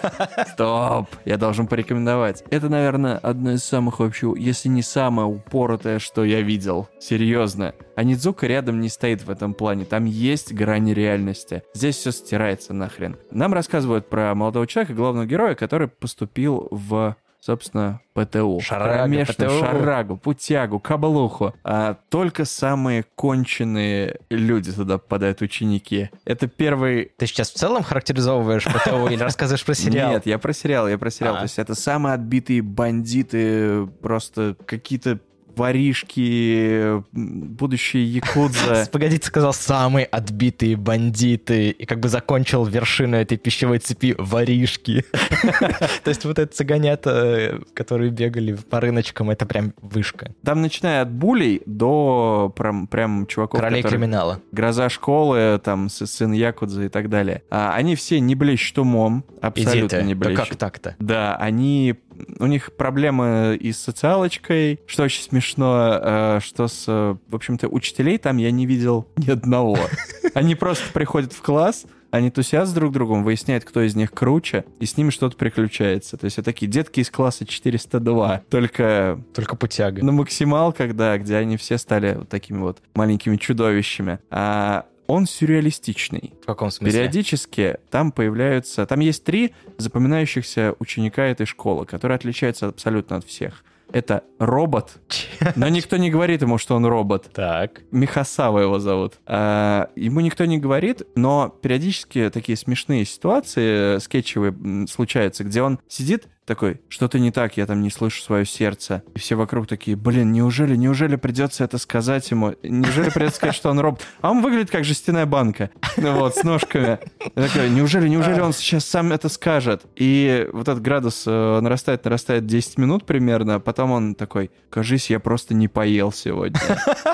Стоп! 0.54 1.08
Я 1.26 1.36
должен 1.36 1.66
порекомендовать. 1.66 2.42
Это, 2.50 2.68
наверное, 2.70 3.18
одно 3.18 3.52
из 3.52 3.62
самых 3.62 4.00
вообще, 4.00 4.32
если 4.38 4.70
не 4.70 4.82
самое 4.82 5.28
упоротое, 5.28 5.98
что 5.98 6.24
я 6.24 6.40
видел. 6.40 6.88
Серьезно. 6.98 7.74
А 7.94 8.04
Нидзука 8.04 8.46
рядом 8.46 8.80
не 8.80 8.88
стоит 8.88 9.22
в 9.22 9.30
этом 9.30 9.52
плане. 9.52 9.84
Там 9.84 10.06
есть 10.06 10.54
грани 10.54 10.92
реальности. 10.94 11.62
Здесь 11.74 11.96
все 11.96 12.10
стирается 12.10 12.72
нахрен. 12.72 13.18
Нам 13.30 13.52
рассказывают 13.52 14.08
про 14.08 14.34
молодого 14.34 14.66
человека, 14.66 14.94
главного 14.94 15.26
героя, 15.26 15.54
который 15.54 15.88
поступил 15.88 16.68
в 16.70 17.16
собственно, 17.42 18.00
ПТУ. 18.14 18.60
Шарага, 18.60 18.98
Кромешную 19.00 19.50
ПТУ. 19.50 19.58
шарагу, 19.60 20.16
путягу, 20.16 20.78
кабалуху. 20.78 21.54
А 21.64 21.96
только 22.08 22.44
самые 22.44 23.04
конченые 23.16 24.20
люди 24.30 24.72
туда 24.72 24.98
попадают, 24.98 25.42
ученики. 25.42 26.10
Это 26.24 26.46
первый 26.46 27.10
Ты 27.18 27.26
сейчас 27.26 27.50
в 27.50 27.54
целом 27.54 27.82
характеризовываешь 27.82 28.64
ПТУ 28.64 29.08
или 29.08 29.20
рассказываешь 29.20 29.64
про 29.64 29.74
сериал? 29.74 30.12
нет, 30.12 30.26
я 30.26 30.38
про 30.38 30.52
сериал, 30.52 30.88
я 30.88 30.98
про 30.98 31.10
сериал. 31.10 31.34
А. 31.34 31.38
То 31.38 31.44
есть 31.44 31.58
это 31.58 31.74
самые 31.74 32.14
отбитые 32.14 32.62
бандиты, 32.62 33.86
просто 34.00 34.56
какие-то 34.64 35.18
воришки, 35.56 37.02
будущие 37.12 38.04
якудза. 38.04 38.88
Погоди, 38.92 39.18
ты 39.18 39.26
сказал 39.26 39.52
самые 39.52 40.06
отбитые 40.06 40.76
бандиты 40.76 41.70
и 41.70 41.86
как 41.86 42.00
бы 42.00 42.08
закончил 42.08 42.64
вершину 42.64 43.16
этой 43.16 43.38
пищевой 43.38 43.78
цепи 43.78 44.14
воришки. 44.18 45.04
То 46.04 46.08
есть 46.08 46.24
вот 46.24 46.38
это 46.38 46.54
цыганята, 46.54 47.10
э, 47.10 47.60
которые 47.74 48.10
бегали 48.10 48.54
по 48.54 48.80
рыночкам, 48.80 49.30
это 49.30 49.46
прям 49.46 49.74
вышка. 49.80 50.34
Там 50.44 50.62
начиная 50.62 51.02
от 51.02 51.10
булей 51.10 51.62
до 51.66 52.52
прям, 52.56 52.86
прям 52.86 53.26
чуваков, 53.26 53.60
Королей 53.60 53.82
криминала. 53.82 54.40
Гроза 54.52 54.88
школы, 54.88 55.60
там, 55.62 55.88
сын 55.88 56.32
Якудза 56.32 56.84
и 56.84 56.88
так 56.88 57.08
далее. 57.08 57.42
А, 57.50 57.74
они 57.74 57.96
все 57.96 58.20
не 58.20 58.34
блещут 58.34 58.78
умом, 58.78 59.24
абсолютно 59.40 60.02
не 60.02 60.14
да 60.14 60.26
блещут. 60.28 60.48
как 60.48 60.56
так-то? 60.56 60.96
Да, 60.98 61.36
они... 61.36 61.96
У 62.38 62.46
них 62.46 62.74
проблемы 62.76 63.56
и 63.60 63.72
с 63.72 63.78
социалочкой, 63.78 64.80
что 64.86 65.04
очень 65.04 65.22
смешно, 65.22 65.98
э, 66.02 66.40
что 66.42 66.68
с... 66.68 66.84
э, 66.88 67.16
В 67.28 67.34
общем-то, 67.34 67.68
учителей 67.68 68.18
там 68.18 68.36
я 68.36 68.50
не 68.50 68.66
видел 68.66 69.06
ни 69.16 69.30
одного. 69.30 69.78
Они 70.34 70.54
просто 70.54 70.84
приходят 70.92 71.32
в 71.32 71.42
класс, 71.42 71.84
они 72.10 72.30
тусят 72.30 72.68
с 72.68 72.72
друг 72.74 72.92
другом, 72.92 73.24
выясняют, 73.24 73.64
кто 73.64 73.80
из 73.80 73.96
них 73.96 74.12
круче, 74.12 74.64
и 74.80 74.84
с 74.86 74.98
ними 74.98 75.08
что-то 75.08 75.34
приключается. 75.36 76.18
То 76.18 76.26
есть 76.26 76.36
это 76.36 76.44
такие 76.44 76.70
детки 76.70 77.00
из 77.00 77.10
класса 77.10 77.46
402, 77.46 78.42
только 78.50 79.18
Только 79.34 79.56
путяга. 79.56 80.04
на 80.04 80.12
максималках, 80.12 80.94
да, 80.94 81.16
где 81.16 81.36
они 81.36 81.56
все 81.56 81.78
стали 81.78 82.16
вот 82.18 82.28
такими 82.28 82.58
вот 82.58 82.82
маленькими 82.94 83.36
чудовищами. 83.38 84.18
А 84.30 84.84
он 85.06 85.26
сюрреалистичный. 85.26 86.34
В 86.42 86.46
каком 86.46 86.70
смысле? 86.70 86.98
Периодически 86.98 87.78
там 87.90 88.12
появляются... 88.12 88.86
Там 88.86 89.00
есть 89.00 89.24
три 89.24 89.54
запоминающихся 89.78 90.74
ученика 90.78 91.24
этой 91.24 91.46
школы, 91.46 91.86
которые 91.86 92.16
отличаются 92.16 92.68
абсолютно 92.68 93.16
от 93.16 93.24
всех. 93.24 93.64
Это 93.92 94.24
робот, 94.38 95.00
но 95.56 95.68
никто 95.68 95.98
не 95.98 96.10
говорит 96.10 96.40
ему, 96.40 96.56
что 96.56 96.76
он 96.76 96.86
робот. 96.86 97.30
Так. 97.34 97.82
Михасава 97.90 98.60
его 98.60 98.78
зовут. 98.78 99.14
А, 99.26 99.90
ему 99.96 100.20
никто 100.20 100.46
не 100.46 100.58
говорит, 100.58 101.02
но 101.14 101.54
периодически 101.60 102.30
такие 102.32 102.56
смешные 102.56 103.04
ситуации 103.04 103.96
э, 103.96 104.00
скетчевые 104.00 104.86
случаются, 104.88 105.44
где 105.44 105.60
он 105.60 105.78
сидит 105.88 106.28
такой, 106.52 106.82
что-то 106.90 107.18
не 107.18 107.30
так, 107.30 107.56
я 107.56 107.64
там 107.64 107.80
не 107.80 107.88
слышу 107.88 108.20
свое 108.22 108.44
сердце. 108.44 109.02
И 109.14 109.18
все 109.18 109.36
вокруг 109.36 109.66
такие, 109.66 109.96
блин, 109.96 110.32
неужели, 110.32 110.76
неужели 110.76 111.16
придется 111.16 111.64
это 111.64 111.78
сказать 111.78 112.30
ему? 112.30 112.54
Неужели 112.62 113.08
придется 113.08 113.36
сказать, 113.36 113.56
что 113.56 113.70
он 113.70 113.80
робот? 113.80 114.02
А 114.20 114.30
он 114.30 114.42
выглядит 114.42 114.70
как 114.70 114.84
жестяная 114.84 115.24
банка, 115.24 115.70
вот, 115.96 116.36
с 116.36 116.44
ножками. 116.44 116.98
Такой, 117.34 117.70
неужели, 117.70 118.06
неужели 118.06 118.40
он 118.40 118.52
сейчас 118.52 118.84
сам 118.84 119.12
это 119.12 119.30
скажет? 119.30 119.84
И 119.96 120.46
вот 120.52 120.68
этот 120.68 120.82
градус 120.82 121.24
э, 121.26 121.60
нарастает, 121.60 122.04
нарастает 122.04 122.44
10 122.44 122.76
минут 122.76 123.06
примерно, 123.06 123.54
а 123.54 123.58
потом 123.58 123.92
он 123.92 124.14
такой, 124.14 124.50
кажись, 124.68 125.08
я 125.08 125.20
просто 125.20 125.54
не 125.54 125.68
поел 125.68 126.12
сегодня. 126.12 126.60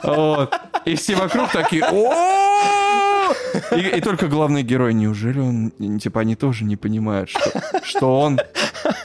Вот. 0.03 0.55
И 0.85 0.97
все 0.97 1.15
вокруг 1.15 1.51
такие, 1.53 1.85
«О!» 1.85 3.19
и, 3.73 3.97
и 3.97 4.01
только 4.01 4.27
главный 4.27 4.63
герой, 4.63 4.95
неужели 4.95 5.39
он, 5.41 5.99
типа, 5.99 6.21
они 6.21 6.35
тоже 6.35 6.65
не 6.65 6.77
понимают, 6.77 7.31
что, 7.31 7.63
что 7.83 8.21
он 8.21 8.41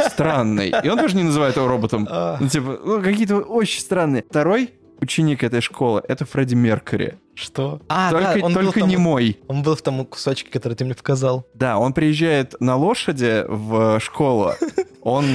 странный. 0.10 0.74
И 0.84 0.90
он 0.90 0.98
тоже 0.98 1.16
не 1.16 1.24
называет 1.24 1.56
его 1.56 1.68
роботом. 1.68 2.08
Ну, 2.40 2.48
типа, 2.48 2.80
ну, 2.84 3.02
какие-то 3.02 3.38
очень 3.38 3.82
странные. 3.82 4.24
Второй 4.30 4.74
ученик 5.00 5.44
этой 5.44 5.62
школы— 5.62 6.02
это 6.08 6.26
Фредди 6.26 6.56
Меркьюри. 6.56 7.16
Что? 7.36 7.82
А, 7.90 8.12
только 8.12 8.40
да, 8.40 8.46
он 8.46 8.54
только 8.54 8.80
том- 8.80 8.90
не 8.90 8.98
мой. 8.98 9.40
Он 9.48 9.64
был 9.64 9.76
в 9.76 9.82
том 9.82 10.06
кусочке, 10.06 10.50
который 10.52 10.76
ты 10.76 10.86
мне 10.86 10.94
показал. 10.94 11.46
Да, 11.54 11.78
он 11.78 11.94
приезжает 11.94 12.56
на 12.62 12.76
лошади 12.76 13.44
в 13.48 14.00
школу. 14.00 14.52
Он 15.02 15.26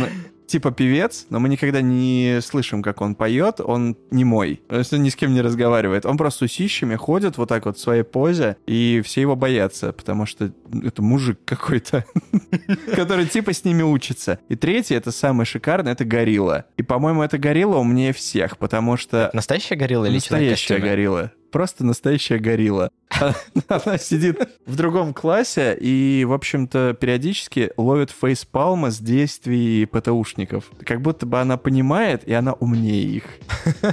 типа 0.49 0.73
певец, 0.73 1.27
но 1.31 1.39
мы 1.39 1.49
никогда 1.49 1.81
не 1.81 2.41
слышим, 2.43 2.83
как 2.83 3.01
он 3.01 3.15
поет. 3.15 3.61
Он 3.61 3.97
не 4.11 4.25
мой. 4.25 4.61
То 4.69 4.79
есть 4.79 4.93
он 4.93 5.03
ни 5.03 5.11
с 5.11 5.17
кем 5.17 5.33
не 5.33 5.41
разговаривает. 5.41 6.07
Он 6.07 6.17
просто 6.17 6.47
усищами 6.47 6.97
ходит 6.97 7.39
вот 7.39 7.49
так 7.49 7.67
вот 7.67 7.77
в 7.77 7.81
своей 7.81 8.03
позе, 8.03 8.57
и 8.67 9.03
все 9.05 9.21
его 9.21 9.37
боятся, 9.37 9.93
потому 9.93 10.27
что 10.27 10.51
это 10.83 11.03
мужик 11.03 11.39
какой-то, 11.45 12.05
который 12.97 13.27
типа 13.27 13.53
с 13.53 13.65
ними 13.65 13.83
учится. 13.83 14.41
И 14.49 14.57
третий, 14.57 14.95
это 14.95 15.13
самый 15.13 15.47
шикарный, 15.47 15.93
это 15.93 16.05
горилла. 16.05 16.65
И, 16.77 16.83
по-моему, 16.83 17.23
это 17.23 17.39
горилла 17.39 17.77
умнее 17.77 18.13
всех, 18.13 18.59
потому 18.59 18.97
что... 18.97 19.31
Настоящая 19.33 19.77
горилла 19.77 20.07
или 20.07 20.15
Настоящая 20.15 20.79
горилла. 20.79 21.33
Просто 21.51 21.85
настоящая 21.85 22.39
горилла. 22.39 22.91
Она 23.69 23.99
сидит 23.99 24.39
в 24.67 24.77
другом 24.77 25.15
классе 25.15 25.77
и, 25.81 26.25
в 26.25 26.33
общем-то, 26.33 26.97
периодически 27.01 27.73
ловит 27.77 28.11
фейспалмы 28.11 28.91
с 28.91 28.99
действий 28.99 29.87
ПТУшников. 29.87 30.71
Как 30.85 31.01
будто 31.01 31.27
бы 31.27 31.41
она 31.41 31.57
понимает, 31.57 32.27
и 32.27 32.33
она 32.33 32.53
умнее 32.53 33.05
их. 33.05 33.25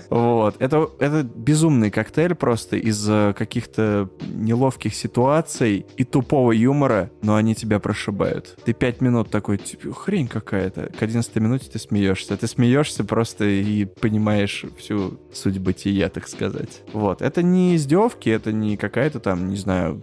Вот. 0.10 0.56
Это, 0.60 0.90
это 1.00 1.24
безумный 1.24 1.92
коктейль 1.92 2.36
просто 2.36 2.78
из 2.78 3.06
каких-то 3.36 4.10
неловких 4.28 4.94
ситуаций 4.94 5.86
и 5.98 6.04
тупого 6.04 6.52
юмора, 6.52 7.12
но 7.22 7.36
они 7.36 7.56
тебя 7.56 7.80
прошибают. 7.80 8.58
Ты 8.66 8.74
пять 8.74 9.02
минут 9.02 9.30
такой, 9.30 9.58
типа, 9.58 9.94
хрень 9.94 10.28
какая-то. 10.28 10.92
К 10.98 11.04
11 11.04 11.36
минуте 11.36 11.70
ты 11.72 11.80
смеешься. 11.80 12.38
Ты 12.38 12.48
смеешься 12.48 13.04
просто 13.04 13.46
и 13.46 13.86
понимаешь 13.86 14.66
всю 14.78 15.20
суть 15.34 15.60
бытия, 15.60 16.10
так 16.10 16.28
сказать. 16.28 16.82
Вот. 16.94 17.22
Это 17.22 17.44
не 17.52 17.75
издевки, 17.75 18.30
это 18.30 18.52
не 18.52 18.78
какая-то 18.78 19.20
там, 19.20 19.50
не 19.50 19.58
знаю, 19.58 20.02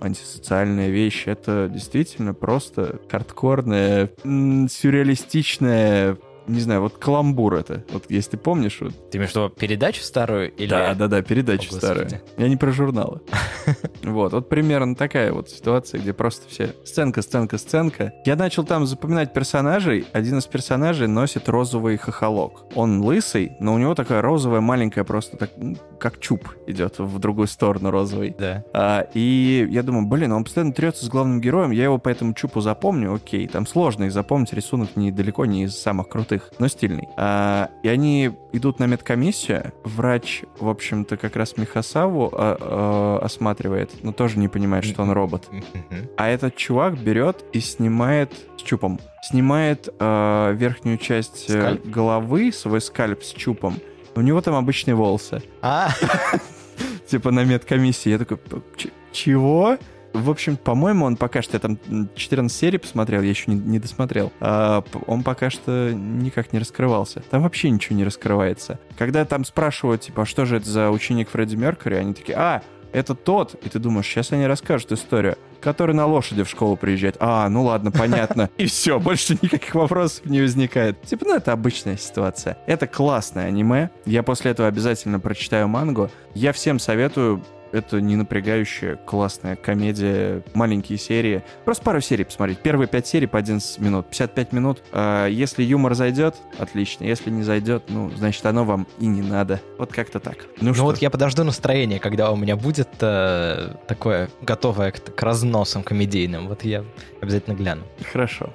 антисоциальная 0.00 0.90
вещь. 0.90 1.24
Это 1.26 1.70
действительно 1.72 2.34
просто 2.34 3.00
хардкорная, 3.08 4.10
сюрреалистичная 4.24 6.16
не 6.48 6.60
знаю, 6.60 6.80
вот 6.80 6.98
каламбур 6.98 7.54
это. 7.54 7.84
Вот 7.90 8.04
если 8.08 8.32
ты 8.32 8.36
помнишь, 8.38 8.78
вот 8.80 9.10
Ты 9.10 9.18
имеешь 9.18 9.32
в 9.32 9.36
виду 9.36 9.50
передачу 9.50 10.02
старую 10.02 10.50
или... 10.52 10.68
да, 10.68 10.94
да, 10.94 11.08
да, 11.08 11.22
передачу 11.22 11.70
О, 11.74 11.76
старую. 11.76 12.08
Я 12.36 12.48
не 12.48 12.56
про 12.56 12.72
журналы. 12.72 13.20
Вот, 14.02 14.32
вот 14.32 14.48
примерно 14.48 14.94
такая 14.94 15.32
вот 15.32 15.50
ситуация, 15.50 16.00
где 16.00 16.12
просто 16.12 16.48
все 16.48 16.74
сценка, 16.84 17.20
сценка, 17.20 17.58
сценка. 17.58 18.14
Я 18.24 18.36
начал 18.36 18.64
там 18.64 18.86
запоминать 18.86 19.34
персонажей. 19.34 20.06
Один 20.12 20.38
из 20.38 20.46
персонажей 20.46 21.08
носит 21.08 21.48
розовый 21.48 21.96
хохолок. 21.98 22.64
Он 22.74 23.02
лысый, 23.02 23.52
но 23.60 23.74
у 23.74 23.78
него 23.78 23.94
такая 23.94 24.22
розовая 24.22 24.60
маленькая 24.60 25.04
просто 25.04 25.36
так, 25.36 25.50
как 26.00 26.20
чуб 26.20 26.48
идет 26.66 26.98
в 26.98 27.18
другую 27.18 27.48
сторону 27.48 27.90
розовый. 27.90 28.34
Да. 28.38 28.64
А, 28.72 29.06
и 29.14 29.66
я 29.70 29.82
думаю, 29.82 30.06
блин, 30.06 30.32
он 30.32 30.44
постоянно 30.44 30.72
трется 30.72 31.04
с 31.04 31.08
главным 31.08 31.40
героем, 31.40 31.70
я 31.70 31.84
его 31.84 31.98
по 31.98 32.08
этому 32.08 32.34
чупу 32.34 32.60
запомню, 32.60 33.14
окей. 33.14 33.46
Там 33.48 33.66
сложно 33.66 34.04
их 34.04 34.12
запомнить, 34.12 34.52
рисунок 34.52 34.96
недалеко 34.96 35.44
не 35.44 35.64
из 35.64 35.76
самых 35.76 36.08
крутых, 36.08 36.37
но 36.58 36.68
стильный. 36.68 37.08
А, 37.16 37.70
и 37.82 37.88
они 37.88 38.30
идут 38.52 38.78
на 38.78 38.86
медкомиссию, 38.86 39.72
врач, 39.84 40.42
в 40.58 40.68
общем-то, 40.68 41.16
как 41.16 41.36
раз 41.36 41.56
Михасаву 41.56 42.30
а, 42.32 42.56
а, 42.60 43.24
осматривает, 43.24 43.90
но 44.02 44.12
тоже 44.12 44.38
не 44.38 44.48
понимает, 44.48 44.84
что 44.84 45.02
он 45.02 45.10
робот. 45.10 45.48
А 46.16 46.28
этот 46.28 46.56
чувак 46.56 46.98
берет 46.98 47.44
и 47.52 47.60
снимает 47.60 48.32
с 48.56 48.62
чупом, 48.62 48.98
снимает 49.22 49.88
э, 49.98 50.54
верхнюю 50.56 50.98
часть 50.98 51.48
э, 51.48 51.60
скальп? 51.60 51.86
головы, 51.86 52.52
свой 52.52 52.80
скальп 52.80 53.22
с 53.22 53.32
чупом. 53.32 53.74
У 54.14 54.20
него 54.20 54.40
там 54.40 54.54
обычные 54.54 54.94
волосы. 54.94 55.42
А? 55.62 55.90
Типа 57.08 57.30
на 57.30 57.44
медкомиссии. 57.44 58.10
Я 58.10 58.18
такой, 58.18 58.38
чего? 59.12 59.78
В 60.12 60.30
общем, 60.30 60.56
по-моему, 60.56 61.04
он 61.04 61.16
пока 61.16 61.42
что, 61.42 61.56
я 61.56 61.60
там 61.60 61.78
14 62.14 62.56
серий 62.56 62.78
посмотрел, 62.78 63.22
я 63.22 63.28
еще 63.28 63.50
не, 63.50 63.58
не 63.58 63.78
досмотрел, 63.78 64.32
а 64.40 64.82
он 65.06 65.22
пока 65.22 65.50
что 65.50 65.92
никак 65.92 66.52
не 66.52 66.58
раскрывался. 66.58 67.22
Там 67.30 67.42
вообще 67.42 67.70
ничего 67.70 67.96
не 67.96 68.04
раскрывается. 68.04 68.78
Когда 68.96 69.24
там 69.24 69.44
спрашивают, 69.44 70.02
типа, 70.02 70.22
а 70.22 70.26
что 70.26 70.44
же 70.44 70.56
это 70.56 70.68
за 70.68 70.90
ученик 70.90 71.30
Фредди 71.30 71.56
Меркьюри, 71.56 71.96
они 71.96 72.14
такие, 72.14 72.36
а, 72.36 72.62
это 72.92 73.14
тот, 73.14 73.54
и 73.62 73.68
ты 73.68 73.78
думаешь, 73.78 74.06
сейчас 74.06 74.32
они 74.32 74.46
расскажут 74.46 74.92
историю, 74.92 75.36
который 75.60 75.94
на 75.94 76.06
лошади 76.06 76.42
в 76.42 76.48
школу 76.48 76.76
приезжает. 76.76 77.16
А, 77.20 77.48
ну 77.48 77.64
ладно, 77.64 77.90
понятно. 77.90 78.50
И 78.56 78.66
все, 78.66 78.98
больше 78.98 79.34
никаких 79.42 79.74
вопросов 79.74 80.24
не 80.24 80.40
возникает. 80.40 81.00
Типа, 81.02 81.26
ну 81.26 81.36
это 81.36 81.52
обычная 81.52 81.96
ситуация. 81.96 82.58
Это 82.66 82.86
классное 82.86 83.46
аниме. 83.46 83.90
Я 84.06 84.22
после 84.22 84.52
этого 84.52 84.68
обязательно 84.68 85.20
прочитаю 85.20 85.68
мангу. 85.68 86.10
Я 86.34 86.52
всем 86.52 86.78
советую 86.78 87.44
это 87.72 88.00
не 88.00 88.16
напрягающая, 88.16 88.96
классная 88.96 89.56
комедия, 89.56 90.42
маленькие 90.54 90.98
серии. 90.98 91.42
Просто 91.64 91.84
пару 91.84 92.00
серий 92.00 92.24
посмотреть. 92.24 92.58
Первые 92.58 92.88
пять 92.88 93.06
серий 93.06 93.26
по 93.26 93.38
11 93.38 93.78
минут, 93.78 94.06
55 94.08 94.52
минут. 94.52 94.82
А 94.92 95.26
если 95.26 95.62
юмор 95.62 95.94
зайдет, 95.94 96.36
отлично. 96.58 97.04
Если 97.04 97.30
не 97.30 97.42
зайдет, 97.42 97.84
ну, 97.88 98.10
значит, 98.16 98.44
оно 98.46 98.64
вам 98.64 98.86
и 98.98 99.06
не 99.06 99.22
надо. 99.22 99.60
Вот 99.78 99.92
как-то 99.92 100.20
так. 100.20 100.36
Ну, 100.60 100.72
ну 100.74 100.82
вот 100.84 100.98
я 100.98 101.10
подожду 101.10 101.44
настроение, 101.44 101.98
когда 101.98 102.30
у 102.30 102.36
меня 102.36 102.56
будет 102.56 102.88
э, 103.00 103.74
такое 103.86 104.28
готовое 104.42 104.92
к, 104.92 105.14
к 105.14 105.22
разносам 105.22 105.82
комедийным. 105.82 106.48
Вот 106.48 106.64
я 106.64 106.84
обязательно 107.20 107.54
гляну. 107.54 107.82
Хорошо. 108.12 108.52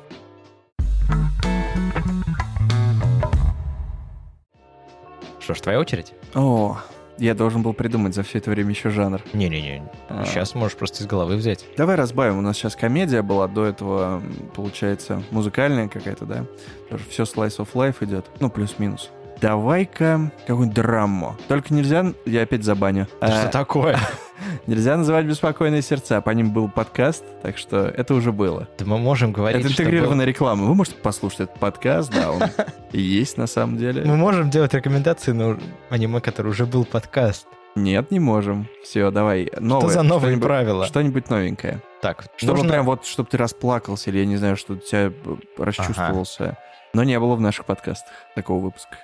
Что 5.39 5.55
ж, 5.55 5.59
твоя 5.59 5.79
очередь? 5.79 6.13
О, 6.35 6.77
я 7.23 7.33
должен 7.33 7.61
был 7.61 7.73
придумать 7.73 8.13
за 8.13 8.23
все 8.23 8.39
это 8.39 8.49
время 8.49 8.71
еще 8.71 8.89
жанр. 8.89 9.21
Не-не-не, 9.31 9.83
а. 10.09 10.25
сейчас 10.25 10.55
можешь 10.55 10.75
просто 10.75 11.03
из 11.03 11.07
головы 11.07 11.37
взять. 11.37 11.65
Давай 11.77 11.95
разбавим. 11.95 12.37
У 12.37 12.41
нас 12.41 12.57
сейчас 12.57 12.75
комедия 12.75 13.21
была, 13.21 13.47
до 13.47 13.65
этого, 13.65 14.21
получается, 14.53 15.23
музыкальная 15.31 15.87
какая-то, 15.87 16.25
да? 16.25 16.45
Тоже 16.89 17.05
все 17.09 17.23
slice 17.23 17.57
of 17.59 17.69
life 17.73 17.95
идет. 18.01 18.25
Ну, 18.41 18.49
плюс-минус 18.49 19.09
давай-ка 19.43 20.31
какую-нибудь 20.47 20.73
драму. 20.73 21.35
Только 21.49 21.73
нельзя, 21.73 22.13
я 22.25 22.43
опять 22.43 22.63
забаню. 22.63 23.07
Что 23.17 23.43
а, 23.43 23.47
такое? 23.47 23.99
Нельзя 24.67 24.95
называть 24.95 25.25
«Беспокойные 25.25 25.81
сердца». 25.81 26.21
По 26.21 26.29
ним 26.29 26.51
был 26.53 26.69
подкаст, 26.69 27.25
так 27.41 27.57
что 27.57 27.79
это 27.79 28.13
уже 28.13 28.31
было. 28.31 28.69
Да 28.77 28.85
мы 28.85 28.97
можем 28.97 29.33
говорить, 29.33 29.59
Это 29.59 29.69
интегрированная 29.69 30.25
реклама. 30.25 30.65
Вы 30.65 30.75
можете 30.75 30.95
послушать 30.95 31.41
этот 31.41 31.59
подкаст, 31.59 32.13
да, 32.13 32.31
он 32.31 32.41
есть 32.93 33.37
на 33.37 33.47
самом 33.47 33.77
деле. 33.77 34.03
Мы 34.05 34.15
можем 34.15 34.49
делать 34.49 34.73
рекомендации 34.73 35.33
на 35.33 35.59
аниме, 35.89 36.21
который 36.21 36.47
уже 36.47 36.65
был 36.65 36.85
подкаст. 36.85 37.45
Нет, 37.75 38.11
не 38.11 38.19
можем. 38.19 38.67
Все, 38.83 39.09
давай. 39.11 39.51
Новое. 39.59 39.89
Что 39.89 39.93
за 39.93 40.03
новые 40.03 40.37
правила? 40.37 40.85
Что-нибудь 40.85 41.29
новенькое. 41.29 41.81
Так, 42.01 42.25
чтобы 42.35 42.57
нужно... 42.57 42.69
прям 42.69 42.85
вот, 42.85 43.05
чтобы 43.05 43.29
ты 43.29 43.37
расплакался, 43.37 44.09
или 44.09 44.19
я 44.19 44.25
не 44.25 44.37
знаю, 44.37 44.57
что 44.57 44.73
у 44.73 44.75
тебя 44.77 45.11
расчувствовался. 45.57 46.43
Ага. 46.43 46.57
Но 46.93 47.03
не 47.03 47.19
было 47.19 47.35
в 47.35 47.41
наших 47.41 47.65
подкастах 47.65 48.13
такого 48.35 48.65
выпуска. 48.65 48.97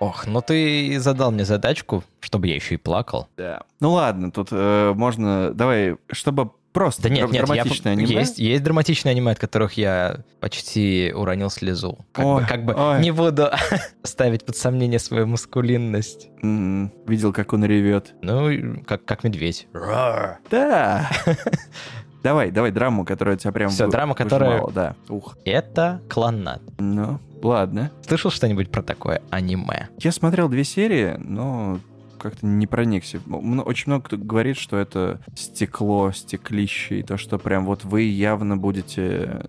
Ох, 0.00 0.26
ну 0.26 0.42
ты 0.42 0.98
задал 1.00 1.30
мне 1.30 1.44
задачку, 1.46 2.04
чтобы 2.20 2.48
я 2.48 2.56
еще 2.56 2.74
и 2.74 2.78
плакал. 2.78 3.28
Да. 3.36 3.62
Ну 3.80 3.92
ладно, 3.92 4.30
тут 4.30 4.48
э, 4.50 4.92
можно... 4.94 5.52
Давай, 5.54 5.96
чтобы 6.12 6.50
просто 6.74 7.04
да 7.04 7.08
нет, 7.08 7.30
нет, 7.30 7.46
драматичное 7.46 7.94
я, 7.94 7.98
аниме. 7.98 8.20
Есть, 8.20 8.38
есть 8.38 8.62
драматичные 8.62 9.12
аниме, 9.12 9.32
от 9.32 9.38
которых 9.38 9.74
я 9.74 10.18
почти 10.40 11.12
уронил 11.14 11.48
слезу. 11.48 12.04
Как 12.12 12.26
ой, 12.26 12.42
бы, 12.42 12.48
как 12.48 12.64
бы 12.66 12.74
ой. 12.76 13.00
не 13.00 13.12
буду 13.12 13.48
ставить 14.02 14.44
под 14.44 14.56
сомнение 14.56 14.98
свою 14.98 15.26
маскулинность. 15.26 16.28
Mm-hmm. 16.42 16.90
Видел, 17.06 17.32
как 17.32 17.52
он 17.54 17.64
ревет. 17.64 18.14
Ну, 18.20 18.82
как, 18.86 19.04
как 19.06 19.24
медведь. 19.24 19.68
Да. 19.72 21.10
Давай, 22.22 22.50
давай 22.50 22.70
драму, 22.70 23.04
которая 23.04 23.36
тебя 23.36 23.52
прям 23.52 23.68
Все, 23.68 23.86
драма, 23.86 24.14
которая... 24.14 24.66
Да. 24.68 24.96
Ух. 25.10 25.36
Это 25.44 26.00
кланнат. 26.08 26.62
Ну, 26.78 27.20
ладно. 27.42 27.90
Слышал 28.08 28.30
что-нибудь 28.30 28.70
про 28.70 28.82
такое 28.82 29.20
аниме? 29.28 29.90
Я 29.98 30.10
смотрел 30.10 30.48
две 30.48 30.64
серии, 30.64 31.16
но 31.18 31.80
как-то 32.18 32.46
не 32.46 32.66
проникся. 32.66 33.20
Очень 33.28 33.92
много 33.92 34.04
кто 34.04 34.16
говорит, 34.16 34.56
что 34.56 34.76
это 34.76 35.20
стекло, 35.36 36.12
стеклище, 36.12 37.00
и 37.00 37.02
то, 37.02 37.16
что 37.16 37.38
прям 37.38 37.64
вот 37.64 37.84
вы 37.84 38.02
явно 38.02 38.56
будете 38.56 39.44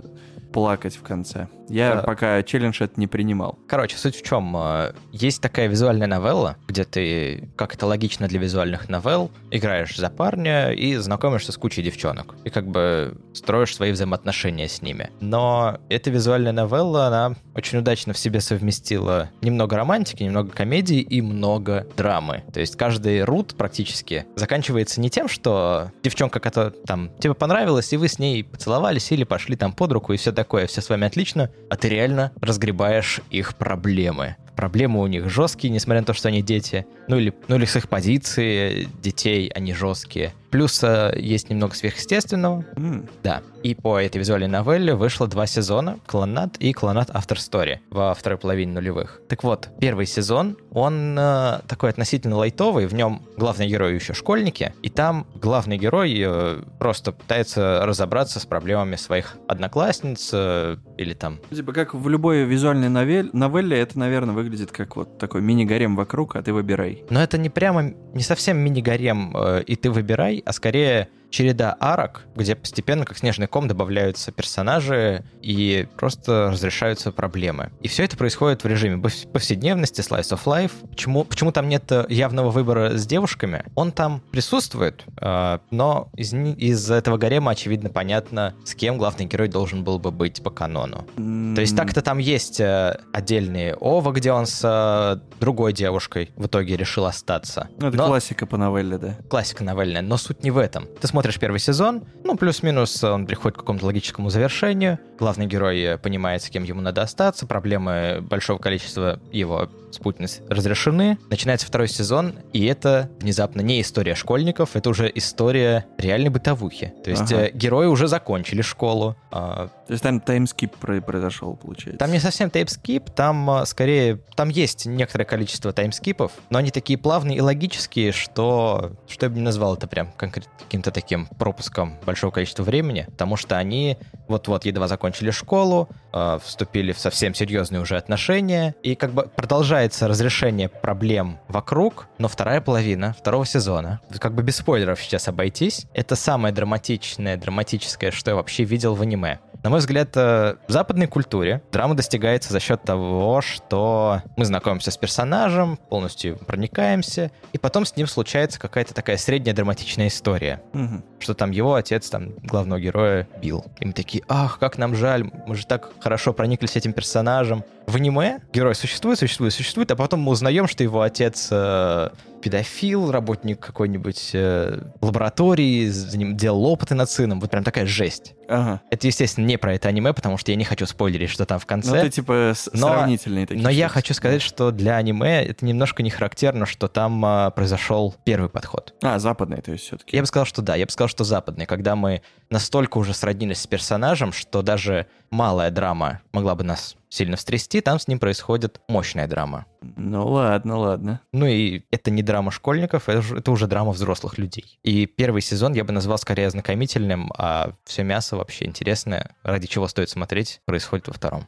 плакать 0.54 0.95
в 0.95 1.01
конце. 1.01 1.47
Я 1.69 1.95
да. 1.95 2.01
пока 2.01 2.43
челлендж 2.43 2.82
это 2.82 2.93
не 2.99 3.08
принимал. 3.08 3.58
Короче, 3.67 3.97
суть 3.97 4.15
в 4.15 4.23
чем. 4.23 4.56
Э, 4.56 4.93
есть 5.12 5.41
такая 5.41 5.67
визуальная 5.67 6.08
новелла, 6.08 6.58
где 6.67 6.84
ты, 6.84 7.49
как 7.56 7.73
это 7.75 7.86
логично 7.86 8.28
для 8.28 8.39
визуальных 8.39 8.89
новелл, 8.89 9.32
играешь 9.51 9.95
за 9.95 10.10
парня 10.10 10.71
и 10.71 10.95
знакомишься 10.95 11.51
с 11.51 11.58
кучей 11.58 11.82
девчонок. 11.82 12.36
И 12.43 12.49
как 12.49 12.67
бы 12.67 13.17
строишь 13.34 13.75
свои 13.75 13.91
взаимоотношения 13.91 14.67
с 14.67 14.82
ними. 14.82 15.10
Но 15.19 15.80
эта 15.89 16.10
визуальная 16.10 16.51
новелла, 16.51 17.08
она 17.08 17.36
очень 17.56 17.80
удачно 17.80 18.13
в 18.13 18.17
себе 18.17 18.41
совместила 18.41 19.30
немного 19.41 19.75
романтики, 19.75 20.23
немного 20.23 20.51
комедии 20.51 20.99
и 20.99 21.21
много 21.21 21.88
драмы. 21.97 22.43
То 22.54 22.60
есть 22.60 22.75
каждый 22.75 23.23
рут 23.23 23.56
практически 23.56 24.25
заканчивается 24.36 25.01
не 25.01 25.10
тем, 25.10 25.28
что 25.28 25.91
девчонка, 26.04 26.39
которая 26.39 26.71
там 26.71 27.12
тебе 27.19 27.34
понравилась, 27.34 27.91
и 27.93 27.97
вы 27.97 28.08
с 28.08 28.19
ней 28.19 28.43
поцеловались 28.43 29.12
или 29.12 29.23
пошли 29.23 29.56
там 29.56 29.73
под 29.73 29.91
руку 29.91 30.13
и 30.13 30.17
все 30.17 30.32
такое, 30.32 30.67
все 30.67 30.82
с 30.82 30.89
вами 30.89 31.08
отлично, 31.08 31.49
а 31.69 31.75
ты 31.75 31.89
реально 31.89 32.31
разгребаешь 32.41 33.21
их 33.29 33.55
проблемы. 33.55 34.35
Проблемы 34.55 35.01
у 35.01 35.07
них 35.07 35.29
жесткие, 35.29 35.71
несмотря 35.71 36.01
на 36.01 36.05
то, 36.05 36.13
что 36.13 36.29
они 36.29 36.41
дети. 36.41 36.85
Ну 37.07 37.17
или, 37.17 37.33
ну 37.47 37.55
или 37.55 37.65
с 37.65 37.75
их 37.75 37.89
позиции 37.89 38.87
детей 39.01 39.51
они 39.53 39.73
жесткие. 39.73 40.33
Плюс 40.49 40.81
э, 40.83 41.13
есть 41.17 41.49
немного 41.49 41.75
сверхъестественного. 41.75 42.63
Mm. 42.75 43.09
Да. 43.23 43.41
И 43.61 43.75
по 43.75 43.99
этой 43.99 44.19
визуальной 44.19 44.47
новелле 44.47 44.95
вышло 44.95 45.27
два 45.27 45.47
сезона 45.47 45.99
«Клонат» 46.05 46.55
и 46.59 46.71
«Клонат 46.71 47.09
After 47.09 47.35
Story» 47.35 47.79
во 47.89 48.13
второй 48.13 48.37
половине 48.37 48.71
нулевых. 48.73 49.21
Так 49.27 49.43
вот, 49.43 49.69
первый 49.81 50.05
сезон, 50.05 50.55
он 50.71 51.17
э, 51.19 51.59
такой 51.67 51.89
относительно 51.89 52.37
лайтовый, 52.37 52.85
в 52.85 52.93
нем 52.93 53.23
главный 53.35 53.67
герой 53.67 53.95
еще 53.95 54.13
школьники, 54.13 54.73
и 54.81 54.89
там 54.89 55.27
главный 55.35 55.77
герой 55.77 56.15
э, 56.23 56.61
просто 56.79 57.11
пытается 57.11 57.85
разобраться 57.85 58.39
с 58.39 58.45
проблемами 58.45 58.95
своих 58.95 59.35
одноклассниц 59.47 60.29
э, 60.31 60.77
или 60.97 61.13
там... 61.13 61.39
Типа 61.49 61.73
как 61.73 61.95
в 61.95 62.07
любой 62.07 62.43
визуальной 62.43 62.89
новель, 62.89 63.29
новелле, 63.33 63.79
это, 63.79 63.97
наверное, 63.97 64.35
выглядит 64.45 64.71
как 64.71 64.95
вот 64.95 65.17
такой 65.17 65.41
мини-гарем 65.41 65.95
вокруг, 65.95 66.36
а 66.36 66.43
ты 66.43 66.53
выбирай. 66.53 67.03
Но 67.10 67.21
это 67.21 67.38
не 67.38 67.49
прямо, 67.49 67.93
не 68.13 68.21
совсем 68.21 68.58
мини-гарем, 68.58 69.36
э, 69.36 69.63
и 69.63 69.75
ты 69.75 69.89
выбирай, 69.89 70.43
а 70.45 70.53
скорее 70.53 71.10
череда 71.36 71.76
арок, 71.82 72.21
где 72.34 72.56
постепенно, 72.56 73.04
как 73.04 73.17
снежный 73.17 73.48
ком, 73.48 73.67
добавляются 73.67 74.32
персонажи 74.32 75.26
и 75.41 75.86
просто 75.98 76.50
разрешаются 76.50 77.12
проблемы. 77.12 77.71
И 77.82 77.89
все 77.89 78.06
это 78.06 78.15
происходит 78.15 78.63
в 78.63 78.67
режиме 78.67 79.04
повседневности, 79.34 80.00
slice 80.00 80.32
of 80.32 80.45
life. 80.45 80.71
Почему, 80.89 81.26
почему 81.26 81.52
там 81.52 81.67
нет 81.67 81.91
явного 82.08 82.52
выбора 82.52 82.98
с 82.98 83.06
девушками? 83.06 83.65
Он 83.76 83.91
там 83.91 84.21
присутствует, 84.32 85.04
а, 85.17 85.60
но 85.71 86.08
из, 86.15 86.34
из 86.34 86.89
этого 86.89 87.17
гарема, 87.17 87.52
очевидно, 87.52 87.89
понятно, 87.89 88.56
с 88.63 88.74
кем 88.74 88.98
главный 88.98 89.26
герой 89.26 89.50
должен 89.50 89.84
был 89.84 90.00
бы 90.00 90.12
быть 90.12 90.41
по 90.41 90.50
канону. 90.50 91.06
Mm. 91.17 91.56
То 91.56 91.62
есть 91.62 91.76
так-то 91.76 92.02
там 92.02 92.17
есть 92.17 92.62
э, 92.62 92.98
отдельные 93.12 93.76
ова, 93.76 94.13
где 94.13 94.32
он 94.32 94.45
с 94.45 94.62
э, 94.63 95.19
другой 95.41 95.74
девушкой 95.74 96.32
в 96.38 96.45
итоге 96.45 96.78
решил 96.78 97.06
остаться. 97.06 97.67
Ну, 97.78 97.89
это 97.89 97.98
но... 97.98 98.08
классика 98.08 98.45
по 98.45 98.56
новелле, 98.56 98.98
да? 98.98 99.17
Классика 99.30 99.65
новельная, 99.65 100.02
но 100.02 100.15
суть 100.15 100.41
не 100.41 100.52
в 100.52 100.58
этом. 100.58 100.88
Ты 101.02 101.08
смотришь 101.08 101.24
смотришь 101.25 101.39
первый 101.39 101.59
сезон, 101.59 102.03
ну, 102.23 102.38
плюс-минус 102.38 103.03
он 103.03 103.25
приходит 103.25 103.57
к 103.57 103.61
какому-то 103.61 103.88
логическому 103.88 104.29
завершению, 104.29 104.99
главный 105.17 105.47
герой 105.47 105.97
понимает, 105.97 106.43
с 106.43 106.49
кем 106.49 106.63
ему 106.63 106.81
надо 106.81 107.01
остаться, 107.01 107.47
проблемы 107.47 108.19
большого 108.21 108.59
количества 108.59 109.19
его 109.31 109.67
спутниц 109.95 110.41
разрешены. 110.49 111.17
Начинается 111.29 111.65
второй 111.65 111.88
сезон, 111.88 112.35
и 112.53 112.65
это 112.65 113.09
внезапно 113.19 113.61
не 113.61 113.81
история 113.81 114.13
школьников, 114.13 114.75
это 114.75 114.89
уже 114.89 115.11
история 115.15 115.85
реальной 115.97 116.29
бытовухи. 116.29 116.93
То 117.03 117.09
есть 117.09 117.31
ага. 117.31 117.47
Э, 117.47 117.51
герои 117.51 117.88
уже 117.88 118.07
закончили 118.07 118.61
школу. 118.61 119.15
А... 119.31 119.69
То 119.88 119.93
есть 119.93 120.03
там 120.03 120.19
таймскип 120.19 120.75
произошел, 120.75 121.55
получается? 121.55 121.97
Там 121.97 122.11
не 122.11 122.19
совсем 122.19 122.49
таймскип, 122.49 123.09
там 123.11 123.49
э, 123.49 123.65
скорее, 123.65 124.19
там 124.35 124.49
есть 124.49 124.85
некоторое 124.85 125.25
количество 125.25 125.71
таймскипов, 125.71 126.31
но 126.49 126.59
они 126.59 126.71
такие 126.71 126.99
плавные 126.99 127.38
и 127.38 127.41
логические, 127.41 128.11
что, 128.11 128.91
что 129.07 129.25
я 129.25 129.29
бы 129.29 129.38
не 129.38 129.43
назвал 129.43 129.75
это 129.75 129.88
прям 129.88 130.11
конкретно 130.17 130.51
каким-то 130.59 130.91
таким 130.91 131.14
пропуском 131.39 131.97
большого 132.06 132.32
количества 132.32 132.63
времени, 132.63 133.06
потому 133.10 133.38
что 133.38 133.58
они 133.58 133.97
вот-вот 134.28 134.65
едва 134.65 134.88
закончили 134.88 135.32
школу, 135.32 135.89
э, 136.13 136.39
вступили 136.43 136.91
в 136.91 136.99
совсем 136.99 137.34
серьезные 137.34 137.82
уже 137.82 137.97
отношения, 137.97 138.75
и 138.84 138.95
как 138.95 139.12
бы 139.12 139.30
продолжается 139.36 140.08
разрешение 140.08 140.69
проблем 140.69 141.39
вокруг, 141.47 142.08
но 142.17 142.28
вторая 142.28 142.62
половина 142.62 143.15
второго 143.17 143.45
сезона, 143.45 143.99
как 144.19 144.34
бы 144.34 144.43
без 144.43 144.58
спойлеров 144.58 145.01
сейчас 145.01 145.28
обойтись, 145.28 145.88
это 145.93 146.15
самое 146.15 146.54
драматичное, 146.54 147.38
драматическое, 147.38 148.12
что 148.12 148.32
я 148.32 148.36
вообще 148.36 148.63
видел 148.63 148.95
в 148.95 149.01
аниме. 149.01 149.39
На 149.65 149.71
мой 149.71 149.80
взгляд, 149.80 150.15
э, 150.15 150.58
в 150.67 150.71
западной 150.71 151.08
культуре 151.08 151.60
драма 151.71 151.95
достигается 151.95 152.54
за 152.54 152.60
счет 152.60 152.84
того, 152.84 153.41
что 153.41 154.21
мы 154.36 154.45
знакомимся 154.45 154.91
с 154.91 154.97
персонажем, 154.97 155.80
полностью 155.89 156.38
проникаемся, 156.38 157.32
и 157.51 157.58
потом 157.58 157.84
с 157.84 157.95
ним 157.95 158.06
случается 158.06 158.60
какая-то 158.60 158.93
такая 158.93 159.17
средняя 159.17 159.56
драматичная 159.56 160.10
история. 160.10 160.62
Угу. 160.73 161.01
Что 161.17 161.34
там 161.34 161.49
его 161.49 161.73
отец, 161.73 162.12
там, 162.12 162.34
главного 162.43 162.80
героя 162.80 163.28
бил. 163.41 163.65
И 163.80 163.88
мы 163.88 163.93
такие, 163.93 164.23
ах, 164.28 164.60
как 164.60 164.78
нам 164.78 164.95
жаль, 164.95 165.32
мы 165.47 165.56
же 165.56 165.65
так 165.65 165.89
хорошо 165.99 166.32
прониклись 166.32 166.75
этим 166.75 166.93
персонажем. 166.93 167.63
В 167.88 167.95
аниме 167.95 168.41
герой 168.52 168.76
существует, 168.76 169.19
существует, 169.19 169.54
существует, 169.54 169.91
а 169.91 169.95
потом 169.95 170.21
мы 170.21 170.32
узнаем, 170.32 170.67
что 170.67 170.84
его 170.84 171.02
отец 171.02 171.50
э, 171.52 172.10
педофил, 172.45 173.12
работник 173.12 173.60
какой-нибудь 173.60 174.30
э, 174.34 174.80
лаборатории, 175.02 175.88
за 175.88 176.15
ним 176.15 176.38
делал 176.38 176.65
опыты 176.65 176.93
над 176.93 177.10
сыном. 177.10 177.39
Вот 177.39 177.50
прям 177.50 177.63
такая 177.63 177.88
жесть. 177.88 178.36
Ага. 178.48 178.82
Это, 178.91 179.08
естественно, 179.08 179.45
не 179.45 179.58
про 179.58 179.74
это 179.74 179.88
аниме, 179.88 180.13
потому 180.13 180.38
что 180.38 180.52
я 180.52 180.58
не 180.58 180.63
хочу 180.63 180.86
спойлерить, 180.86 181.32
что 181.32 181.48
там 181.48 181.58
в 181.60 181.65
конце. 181.65 181.89
Ну, 181.89 181.95
это 181.95 182.10
типа 182.12 182.54
но, 182.74 182.88
сравнительные 182.88 183.48
такие. 183.48 183.63
Но 183.63 183.69
я 183.69 183.88
хочу 183.88 184.13
сказать, 184.13 184.43
что 184.43 184.69
для 184.69 184.98
аниме 184.98 185.43
это 185.43 185.65
немножко 185.65 186.04
не 186.04 186.12
характерно, 186.12 186.67
что 186.67 186.88
там 186.88 187.26
а, 187.26 187.50
произошел 187.50 188.15
первый 188.24 188.50
подход. 188.50 188.93
А, 189.02 189.17
западный, 189.17 189.62
то 189.63 189.71
есть 189.71 189.86
все-таки. 189.86 190.15
Я 190.15 190.21
бы 190.21 190.28
сказал, 190.28 190.45
что 190.45 190.62
да, 190.62 190.76
я 190.76 190.86
бы 190.86 190.91
сказал, 190.91 191.08
что 191.08 191.24
западный, 191.24 191.65
когда 191.65 191.95
мы 191.95 192.21
настолько 192.49 192.97
уже 192.97 193.13
сроднились 193.13 193.62
с 193.62 193.67
персонажем, 193.67 194.31
что 194.31 194.62
даже 194.62 195.08
малая 195.29 195.71
драма 195.71 196.21
могла 196.31 196.55
бы 196.55 196.63
нас 196.63 196.95
сильно 197.10 197.38
встрясти, 197.38 197.81
там 197.81 197.99
с 197.99 198.08
ним 198.08 198.19
происходит 198.19 198.81
мощная 198.88 199.27
драма. 199.27 199.65
Ну 199.81 200.27
ладно, 200.27 200.77
ладно. 200.77 201.21
Ну 201.31 201.45
и 201.45 201.84
это 201.91 202.12
не 202.12 202.23
драма 202.23 202.51
школьников, 202.51 203.08
это, 203.08 203.38
это 203.38 203.51
уже 203.51 203.67
драма 203.67 203.91
взрослых 203.91 204.38
людей. 204.38 204.79
И 204.84 205.05
первый 205.05 205.41
сезон 205.41 205.73
я 205.73 205.84
бы 205.84 205.93
назвал 205.93 206.17
скорее 206.17 206.47
ознакомительным, 206.47 207.31
а 207.38 207.73
все 207.86 208.03
мясо 208.03 208.36
вообще 208.36 208.65
интересное, 208.65 209.36
ради 209.43 209.67
чего 209.67 209.88
стоит 209.88 210.10
смотреть, 210.10 210.62
происходит 210.65 211.08
во 211.08 211.13
втором. 211.13 211.47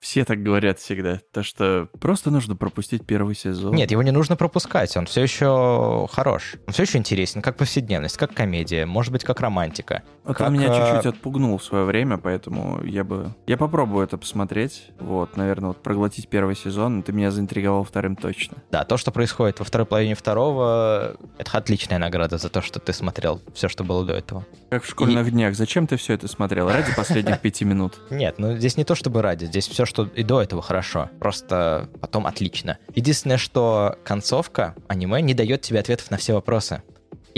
Все 0.00 0.24
так 0.24 0.42
говорят 0.42 0.78
всегда. 0.78 1.20
То, 1.32 1.42
что 1.42 1.88
просто 2.00 2.30
нужно 2.30 2.54
пропустить 2.54 3.04
первый 3.04 3.34
сезон. 3.34 3.74
Нет, 3.74 3.90
его 3.90 4.02
не 4.02 4.12
нужно 4.12 4.36
пропускать. 4.36 4.96
Он 4.96 5.06
все 5.06 5.22
еще 5.22 6.08
хорош. 6.12 6.54
Он 6.66 6.72
все 6.72 6.84
еще 6.84 6.98
интересен, 6.98 7.42
как 7.42 7.56
повседневность, 7.56 8.16
как 8.16 8.32
комедия, 8.32 8.86
может 8.86 9.12
быть, 9.12 9.24
как 9.24 9.40
романтика. 9.40 10.02
Вот 10.24 10.36
как... 10.36 10.48
он 10.48 10.54
меня 10.54 10.68
э, 10.68 10.76
чуть-чуть 10.76 11.14
отпугнул 11.14 11.58
в 11.58 11.64
свое 11.64 11.84
время, 11.84 12.18
поэтому 12.18 12.82
я 12.84 13.02
бы... 13.02 13.34
Я 13.46 13.56
попробую 13.56 14.04
это 14.04 14.18
посмотреть. 14.18 14.90
Вот, 15.00 15.36
наверное, 15.36 15.68
вот 15.68 15.82
проглотить 15.82 16.28
первый 16.28 16.54
сезон. 16.54 17.02
Ты 17.02 17.12
меня 17.12 17.30
заинтриговал 17.30 17.82
вторым 17.82 18.14
точно. 18.14 18.58
Да, 18.70 18.84
то, 18.84 18.96
что 18.98 19.10
происходит 19.10 19.58
во 19.58 19.64
второй 19.64 19.86
половине 19.86 20.14
второго, 20.14 21.16
это 21.38 21.58
отличная 21.58 21.98
награда 21.98 22.38
за 22.38 22.48
то, 22.48 22.62
что 22.62 22.78
ты 22.78 22.92
смотрел 22.92 23.40
все, 23.54 23.68
что 23.68 23.82
было 23.82 24.04
до 24.04 24.14
этого. 24.14 24.46
Как 24.70 24.84
в 24.84 24.88
школьных 24.88 25.26
И... 25.28 25.30
днях. 25.30 25.56
Зачем 25.56 25.86
ты 25.86 25.96
все 25.96 26.14
это 26.14 26.28
смотрел? 26.28 26.68
Ради 26.68 26.94
последних 26.94 27.40
пяти 27.40 27.64
минут? 27.64 27.98
Нет, 28.10 28.36
ну 28.38 28.56
здесь 28.56 28.76
не 28.76 28.84
то 28.84 28.94
чтобы 28.94 29.22
ради. 29.22 29.46
Здесь 29.46 29.66
все, 29.66 29.86
что 29.88 30.04
и 30.14 30.22
до 30.22 30.40
этого 30.40 30.62
хорошо, 30.62 31.10
просто 31.18 31.88
потом 32.00 32.26
отлично. 32.26 32.78
Единственное, 32.94 33.38
что 33.38 33.96
концовка 34.04 34.74
аниме 34.86 35.20
не 35.22 35.34
дает 35.34 35.62
тебе 35.62 35.80
ответов 35.80 36.10
на 36.10 36.16
все 36.16 36.34
вопросы. 36.34 36.82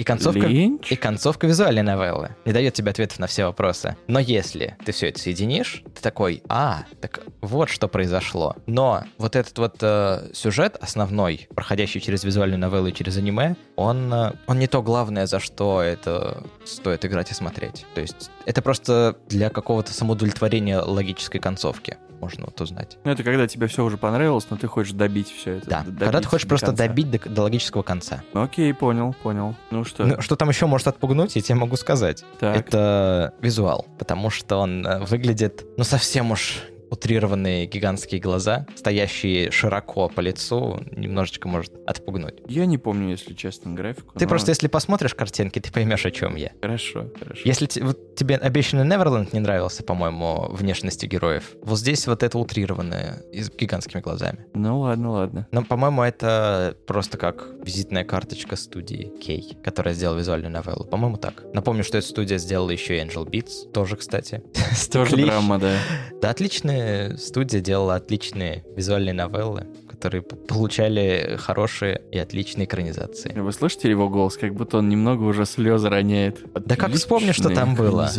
И 0.01 0.03
концовка, 0.03 0.47
и 0.47 0.97
концовка 0.97 1.47
визуальной 1.47 1.83
новеллы 1.83 2.35
не 2.47 2.53
дает 2.53 2.73
тебе 2.73 2.91
ответов 2.91 3.19
на 3.19 3.27
все 3.27 3.45
вопросы. 3.45 3.97
Но 4.07 4.19
если 4.19 4.77
ты 4.85 4.93
все 4.93 5.09
это 5.11 5.21
соединишь, 5.21 5.83
ты 5.95 6.01
такой, 6.01 6.43
а, 6.49 6.85
так 7.03 7.21
вот 7.43 7.69
что 7.69 7.87
произошло. 7.87 8.57
Но 8.65 9.05
вот 9.19 9.37
этот 9.37 9.59
вот 9.59 9.77
э, 9.83 10.31
сюжет 10.33 10.79
основной, 10.81 11.49
проходящий 11.55 12.01
через 12.01 12.25
визуальную 12.25 12.59
новеллу 12.59 12.87
и 12.87 12.95
через 12.95 13.19
аниме, 13.19 13.57
он, 13.77 14.11
э, 14.13 14.33
он 14.47 14.59
не 14.59 14.69
то 14.69 14.83
главное, 14.83 15.27
за 15.27 15.39
что 15.39 15.83
это 15.83 16.45
стоит 16.65 17.05
играть 17.05 17.31
и 17.31 17.35
смотреть. 17.35 17.85
То 17.95 18.01
есть 18.01 18.31
это 18.47 18.63
просто 18.63 19.19
для 19.29 19.51
какого-то 19.51 19.93
самоудовлетворения 19.93 20.81
логической 20.81 21.41
концовки 21.43 21.99
можно 22.21 22.47
вот 22.47 22.61
узнать. 22.61 22.99
Ну, 23.05 23.11
это 23.11 23.23
когда 23.23 23.47
тебе 23.47 23.67
все 23.67 23.85
уже 23.85 23.97
понравилось, 23.97 24.47
но 24.51 24.57
ты 24.57 24.67
хочешь 24.67 24.93
добить 24.93 25.31
все 25.31 25.55
это. 25.55 25.69
Да, 25.69 25.85
когда 25.85 26.21
ты 26.21 26.29
хочешь 26.29 26.47
просто 26.47 26.69
конца. 26.69 26.87
добить 26.87 27.11
до, 27.11 27.19
до 27.29 27.43
логического 27.43 27.83
конца. 27.83 28.23
Окей, 28.33 28.73
понял, 28.75 29.15
понял. 29.23 29.55
Ну 29.71 29.85
что? 29.85 30.05
Ну, 30.07 30.21
что 30.21 30.37
там 30.37 30.49
еще 30.49 30.67
может 30.67 30.87
отпугнуть, 30.87 31.37
я 31.37 31.43
тебе 31.43 31.57
могу 31.57 31.77
сказать. 31.77 32.25
Так. 32.39 32.57
Это 32.57 33.35
визуал, 33.41 33.87
потому 33.99 34.31
что 34.31 34.57
он 34.57 34.87
э, 34.87 35.01
выглядит, 35.05 35.65
ну, 35.77 35.85
совсем 35.85 36.31
уж 36.31 36.63
утрированные 36.91 37.67
гигантские 37.67 38.21
глаза, 38.21 38.67
стоящие 38.75 39.51
широко 39.51 40.09
по 40.09 40.21
лицу, 40.21 40.83
немножечко 40.91 41.49
может 41.49 41.73
отпугнуть. 41.87 42.35
Я 42.49 42.67
не 42.67 42.79
помню, 42.79 43.11
если 43.11 43.35
честно, 43.35 43.73
графику. 43.73 44.13
Ты 44.19 44.25
но... 44.25 44.29
просто, 44.29 44.51
если 44.51 44.69
посмотришь 44.69 45.15
картинки, 45.15 45.61
ты 45.61 45.73
поймешь, 45.73 46.05
о 46.05 46.11
чем 46.11 46.37
я. 46.37 46.53
Хорошо, 46.61 47.11
хорошо. 47.19 47.43
Если 47.45 47.81
вот 47.81 48.17
тебе 48.17 48.37
обещанный 48.37 48.85
Неверленд 48.85 49.33
не 49.33 49.41
нравился, 49.41 49.83
по-моему, 49.83 50.49
внешности 50.51 51.07
героев, 51.07 51.55
вот 51.63 51.79
здесь 51.79 52.07
вот 52.07 52.23
это 52.23 52.39
утрированное, 52.39 53.23
с 53.33 53.51
гигантскими 53.51 54.01
глазами. 54.01 54.47
Ну 54.55 54.81
ладно, 54.81 55.11
ладно. 55.11 55.47
Но, 55.53 55.63
по-моему, 55.63 56.03
это 56.03 56.77
просто 56.87 57.19
как 57.19 57.47
визитная 57.65 58.05
карточка 58.05 58.57
студии 58.57 59.13
Кей, 59.21 59.57
которая 59.63 59.95
сделала 59.95 60.19
визуальную 60.19 60.51
новеллу. 60.51 60.85
По-моему, 60.85 61.17
так. 61.17 61.45
Напомню, 61.55 61.85
что 61.85 61.99
эта 61.99 62.07
студия 62.07 62.39
сделала 62.39 62.71
еще 62.71 62.99
и 62.99 63.01
Angel 63.01 63.25
Beats, 63.27 63.71
тоже, 63.73 63.97
кстати. 63.97 64.43
Тоже 64.93 65.17
драма, 65.17 65.59
да. 65.59 65.77
Да, 66.21 66.31
отличная 66.31 66.80
студия 67.17 67.61
делала 67.61 67.97
отличные 67.97 68.65
визуальные 68.77 69.15
новеллы, 69.15 69.67
которые 69.89 70.23
получали 70.23 71.37
хорошие 71.39 72.01
и 72.11 72.19
отличные 72.19 72.67
экранизации. 72.67 73.33
Вы 73.39 73.53
слышите 73.53 73.91
его 73.91 74.09
голос, 74.09 74.37
как 74.37 74.55
будто 74.55 74.79
он 74.79 74.89
немного 74.89 75.23
уже 75.25 75.47
слезы 75.47 75.89
роняет. 75.89 76.39
Отличные 76.39 76.65
да 76.67 76.77
как 76.77 76.93
вспомню, 76.93 77.33
что 77.33 77.51
там 77.51 77.75
было. 77.75 78.11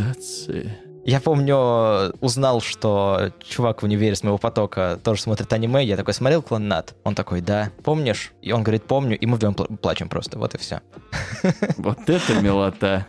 Я 1.04 1.20
помню, 1.20 2.14
узнал, 2.22 2.62
что 2.62 3.32
чувак 3.44 3.82
в 3.82 3.86
универе 3.86 4.16
с 4.16 4.22
моего 4.22 4.38
потока 4.38 5.00
тоже 5.04 5.22
смотрит 5.22 5.52
аниме. 5.52 5.84
Я 5.84 5.98
такой 5.98 6.14
смотрел 6.14 6.44
клан 6.44 6.68
Нат. 6.68 6.94
Он 7.04 7.16
такой, 7.16 7.42
да, 7.42 7.72
помнишь? 7.84 8.34
И 8.44 8.52
он 8.52 8.62
говорит, 8.62 8.84
помню, 8.84 9.18
и 9.18 9.26
мы 9.26 9.38
вдвоем 9.38 9.56
плачем 9.56 10.10
просто. 10.10 10.38
Вот 10.38 10.54
и 10.54 10.58
все. 10.60 10.82
Вот 11.78 12.08
это 12.08 12.40
милота. 12.40 13.08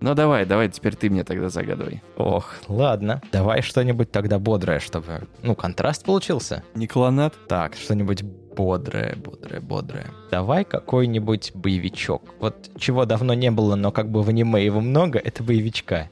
Ну 0.00 0.14
давай, 0.14 0.46
давай, 0.46 0.68
теперь 0.68 0.96
ты 0.96 1.10
мне 1.10 1.24
тогда 1.24 1.50
загадывай. 1.50 2.02
Ох, 2.16 2.54
ладно. 2.68 3.20
Давай 3.32 3.60
что-нибудь 3.60 4.10
тогда 4.10 4.38
бодрое, 4.38 4.80
чтобы... 4.80 5.28
Ну, 5.42 5.54
контраст 5.54 6.04
получился. 6.04 6.64
Не 6.74 6.86
клонат? 6.86 7.34
Так, 7.48 7.74
что-нибудь 7.74 8.22
бодрое, 8.22 9.16
бодрое, 9.16 9.60
бодрое. 9.60 10.06
Давай 10.30 10.64
какой-нибудь 10.64 11.52
боевичок. 11.54 12.22
Вот 12.40 12.70
чего 12.78 13.04
давно 13.04 13.34
не 13.34 13.50
было, 13.50 13.74
но 13.74 13.92
как 13.92 14.10
бы 14.10 14.22
в 14.22 14.28
аниме 14.28 14.64
его 14.64 14.80
много, 14.80 15.18
это 15.18 15.42
боевичка. 15.42 16.10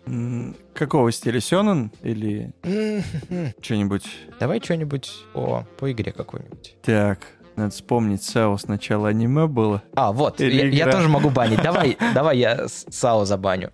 какого 0.74 1.10
стиля? 1.10 1.40
Сёнэн 1.40 1.90
или 2.02 2.52
что-нибудь? 3.60 4.04
Давай 4.38 4.60
что-нибудь 4.60 5.10
по, 5.32 5.66
по 5.78 5.90
игре 5.90 6.12
какой-нибудь. 6.12 6.76
Так, 6.82 7.20
надо 7.58 7.70
вспомнить, 7.70 8.22
САО 8.22 8.56
сначала 8.56 9.08
аниме 9.08 9.46
было. 9.46 9.82
А, 9.94 10.12
вот, 10.12 10.40
я, 10.40 10.66
я 10.66 10.90
тоже 10.90 11.08
могу 11.08 11.30
банить. 11.30 11.62
Давай, 11.62 11.98
давай 12.14 12.38
я 12.38 12.66
САО 12.68 13.24
забаню. 13.24 13.70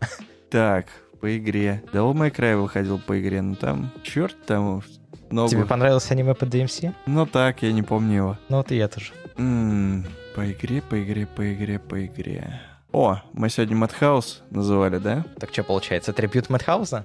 Так, 0.51 0.87
по 1.21 1.37
игре. 1.37 1.83
Devil 1.93 2.15
May 2.15 2.35
Cry 2.35 2.57
выходил 2.57 2.99
по 2.99 3.21
игре, 3.21 3.43
но 3.43 3.55
там, 3.55 3.91
черт 4.03 4.37
там, 4.47 4.83
много. 5.31 5.51
Тебе 5.51 5.65
понравилось 5.65 6.11
аниме 6.11 6.35
по 6.35 6.45
DMC? 6.45 6.93
Ну 7.07 7.27
так, 7.27 7.63
я 7.63 7.73
не 7.73 7.83
помню 7.83 8.17
его. 8.17 8.39
Ну 8.49 8.59
вот 8.59 8.73
и 8.73 8.77
я 8.77 8.89
тоже. 8.89 9.13
М-м, 9.37 10.07
по 10.35 10.51
игре, 10.51 10.83
по 10.83 11.03
игре, 11.03 11.27
по 11.27 11.53
игре, 11.53 11.79
по 11.79 12.05
игре. 12.05 12.61
О, 12.93 13.21
мы 13.33 13.51
сегодня 13.51 13.75
Мэтхаус 13.77 14.43
называли, 14.51 14.99
да? 14.99 15.25
Так 15.41 15.51
что 15.51 15.65
получается, 15.65 16.13
трибют 16.13 16.49
Мэтхауса? 16.49 17.05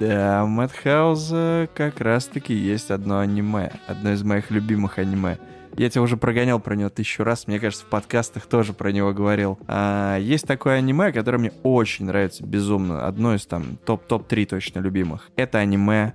Да, 0.00 0.44
Мэтхауса 0.44 1.68
как 1.72 2.00
раз-таки 2.00 2.52
есть 2.52 2.90
одно 2.90 3.20
аниме. 3.20 3.70
Одно 3.86 4.10
из 4.10 4.24
моих 4.24 4.50
любимых 4.50 4.98
аниме. 4.98 5.38
Я 5.76 5.88
тебе 5.88 6.02
уже 6.02 6.16
прогонял 6.16 6.60
про 6.60 6.74
него 6.74 6.90
тысячу 6.90 7.24
раз. 7.24 7.46
Мне 7.46 7.58
кажется, 7.58 7.84
в 7.84 7.88
подкастах 7.88 8.46
тоже 8.46 8.72
про 8.72 8.92
него 8.92 9.12
говорил. 9.12 9.58
А, 9.66 10.18
есть 10.18 10.46
такое 10.46 10.74
аниме, 10.74 11.12
которое 11.12 11.38
мне 11.38 11.52
очень 11.62 12.06
нравится 12.06 12.44
безумно. 12.44 13.06
Одно 13.06 13.34
из 13.34 13.46
там 13.46 13.78
топ-топ-3 13.84 14.46
точно 14.46 14.80
любимых. 14.80 15.30
Это 15.36 15.58
аниме. 15.58 16.14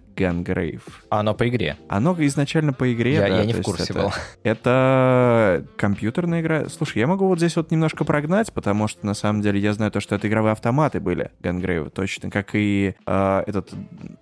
А 1.10 1.20
оно 1.20 1.34
по 1.34 1.48
игре? 1.50 1.78
Оно 1.90 2.16
изначально 2.20 2.72
по 2.72 2.92
игре, 2.94 3.16
я, 3.16 3.22
да. 3.22 3.28
Я 3.28 3.46
не 3.46 3.54
в 3.54 3.62
курсе 3.62 3.92
это, 3.92 3.94
был. 3.94 4.12
Это 4.44 5.66
компьютерная 5.76 6.42
игра. 6.42 6.70
Слушай, 6.70 7.00
я 7.00 7.08
могу 7.08 7.28
вот 7.28 7.40
здесь 7.40 7.58
вот 7.58 7.70
немножко 7.72 8.06
прогнать, 8.06 8.54
потому 8.54 8.88
что 8.88 9.06
на 9.06 9.14
самом 9.14 9.42
деле 9.42 9.60
я 9.60 9.74
знаю 9.74 9.92
то, 9.92 10.00
что 10.00 10.16
это 10.16 10.28
игровые 10.28 10.54
автоматы 10.54 11.02
были 11.02 11.32
Gungrave, 11.42 11.90
точно 11.90 12.30
как 12.30 12.52
и 12.54 12.96
э, 13.06 13.44
этот 13.46 13.72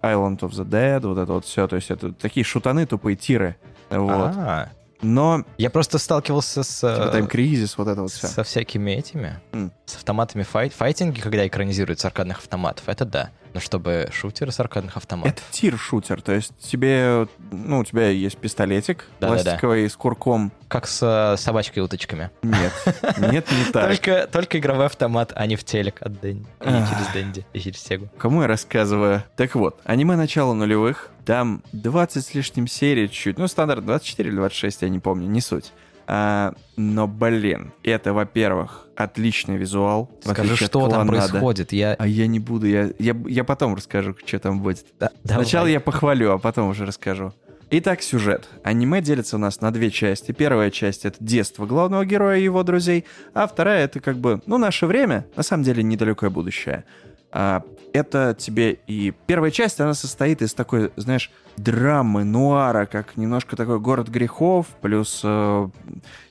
Island 0.01 0.39
of 0.39 0.51
the 0.51 0.67
Dead, 0.67 1.05
вот 1.07 1.17
это 1.19 1.31
вот 1.31 1.45
все. 1.45 1.67
То 1.67 1.75
есть 1.75 1.91
это 1.91 2.11
такие 2.11 2.43
шутаны, 2.43 2.87
тупые 2.87 3.15
тиры. 3.15 3.55
Вот. 3.91 4.09
А-а-а. 4.09 4.82
Но... 5.03 5.45
Я 5.57 5.69
просто 5.69 5.97
сталкивался 5.97 6.63
с... 6.63 6.79
Типа 6.79 7.15
Time 7.15 7.29
Crisis, 7.29 7.73
вот 7.77 7.87
это 7.87 8.01
вот 8.01 8.11
все. 8.11 8.27
Со 8.27 8.43
всякими 8.43 8.91
этими, 8.91 9.39
mm. 9.51 9.71
с 9.85 9.95
автоматами 9.95 10.43
файт, 10.43 10.73
файтинги, 10.73 11.19
когда 11.19 11.45
экранизируют 11.45 11.99
с 11.99 12.05
аркадных 12.05 12.39
автоматов, 12.39 12.87
это 12.87 13.05
да. 13.05 13.31
Но 13.53 13.59
чтобы 13.59 14.09
шутеры 14.11 14.51
с 14.51 14.59
аркадных 14.59 14.97
автоматов... 14.97 15.33
Это 15.33 15.41
тир-шутер, 15.51 16.21
то 16.21 16.33
есть 16.33 16.57
тебе, 16.59 17.27
ну, 17.51 17.79
у 17.79 17.83
тебя 17.83 18.09
есть 18.09 18.37
пистолетик 18.37 19.05
да, 19.19 19.27
пластиковый 19.27 19.83
да, 19.83 19.87
да. 19.87 19.93
с 19.93 19.95
курком. 19.95 20.51
Как 20.67 20.87
с 20.87 21.01
э, 21.03 21.37
собачкой 21.37 21.83
и 21.83 21.85
уточками. 21.85 22.31
Нет, 22.41 22.73
нет, 23.17 23.51
не 23.51 23.71
так. 23.71 23.87
Только, 23.87 24.27
только 24.31 24.57
игровой 24.57 24.87
автомат, 24.87 25.31
а 25.35 25.45
не 25.45 25.55
в 25.55 25.63
телек 25.63 26.01
от 26.01 26.19
Дэнди. 26.19 26.47
И 26.61 26.65
через 26.65 27.13
Дэнди, 27.13 27.45
и 27.53 27.59
через 27.59 27.79
Сегу. 27.79 28.09
Кому 28.17 28.41
я 28.41 28.47
рассказываю? 28.47 29.23
Так 29.35 29.53
вот, 29.55 29.79
аниме 29.83 30.15
начала 30.15 30.53
нулевых, 30.53 31.11
там 31.25 31.63
20 31.71 32.25
с 32.25 32.33
лишним 32.33 32.67
серий 32.67 33.09
чуть, 33.09 33.37
ну, 33.37 33.47
стандарт 33.47 33.85
24 33.85 34.29
или 34.29 34.35
26, 34.35 34.81
я 34.81 34.89
не 34.89 34.99
помню, 34.99 35.27
не 35.27 35.41
суть. 35.41 35.71
А, 36.15 36.53
но, 36.77 37.07
блин, 37.07 37.73
это, 37.81 38.13
во-первых, 38.13 38.87
отличный 38.95 39.57
визуал. 39.57 40.11
Скажи, 40.23 40.55
что 40.55 40.87
там 40.87 41.07
происходит. 41.07 41.73
Я... 41.73 41.95
А 41.97 42.05
я 42.05 42.27
не 42.27 42.39
буду, 42.39 42.67
я, 42.67 42.91
я, 42.99 43.15
я 43.25 43.43
потом 43.43 43.73
расскажу, 43.73 44.15
что 44.23 44.37
там 44.37 44.61
будет. 44.61 44.85
Да, 44.99 45.09
Сначала 45.23 45.63
давай. 45.63 45.71
я 45.71 45.79
похвалю, 45.79 46.33
а 46.33 46.37
потом 46.37 46.69
уже 46.69 46.85
расскажу. 46.85 47.33
Итак, 47.71 48.03
сюжет. 48.03 48.47
Аниме 48.63 49.01
делится 49.01 49.37
у 49.37 49.39
нас 49.39 49.59
на 49.59 49.71
две 49.71 49.89
части. 49.89 50.33
Первая 50.33 50.69
часть— 50.69 51.03
это 51.05 51.17
детство 51.19 51.65
главного 51.65 52.05
героя 52.05 52.37
и 52.37 52.43
его 52.43 52.61
друзей, 52.61 53.05
а 53.33 53.47
вторая— 53.47 53.85
это 53.85 53.99
как 53.99 54.17
бы, 54.17 54.39
ну, 54.45 54.59
наше 54.59 54.85
время, 54.85 55.25
на 55.35 55.41
самом 55.41 55.63
деле, 55.63 55.81
недалекое 55.81 56.29
будущее. 56.29 56.85
А, 57.33 57.63
это 57.93 58.35
тебе 58.37 58.79
и... 58.87 59.13
Первая 59.27 59.51
часть, 59.51 59.81
она 59.81 59.93
состоит 59.93 60.41
из 60.41 60.53
такой, 60.53 60.91
знаешь, 60.95 61.31
драмы, 61.57 62.23
нуара, 62.23 62.85
как 62.85 63.17
немножко 63.17 63.55
такой 63.55 63.79
город 63.79 64.07
грехов, 64.07 64.67
плюс 64.81 65.21
э, 65.23 65.69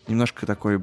немножко 0.09 0.47
такой 0.47 0.81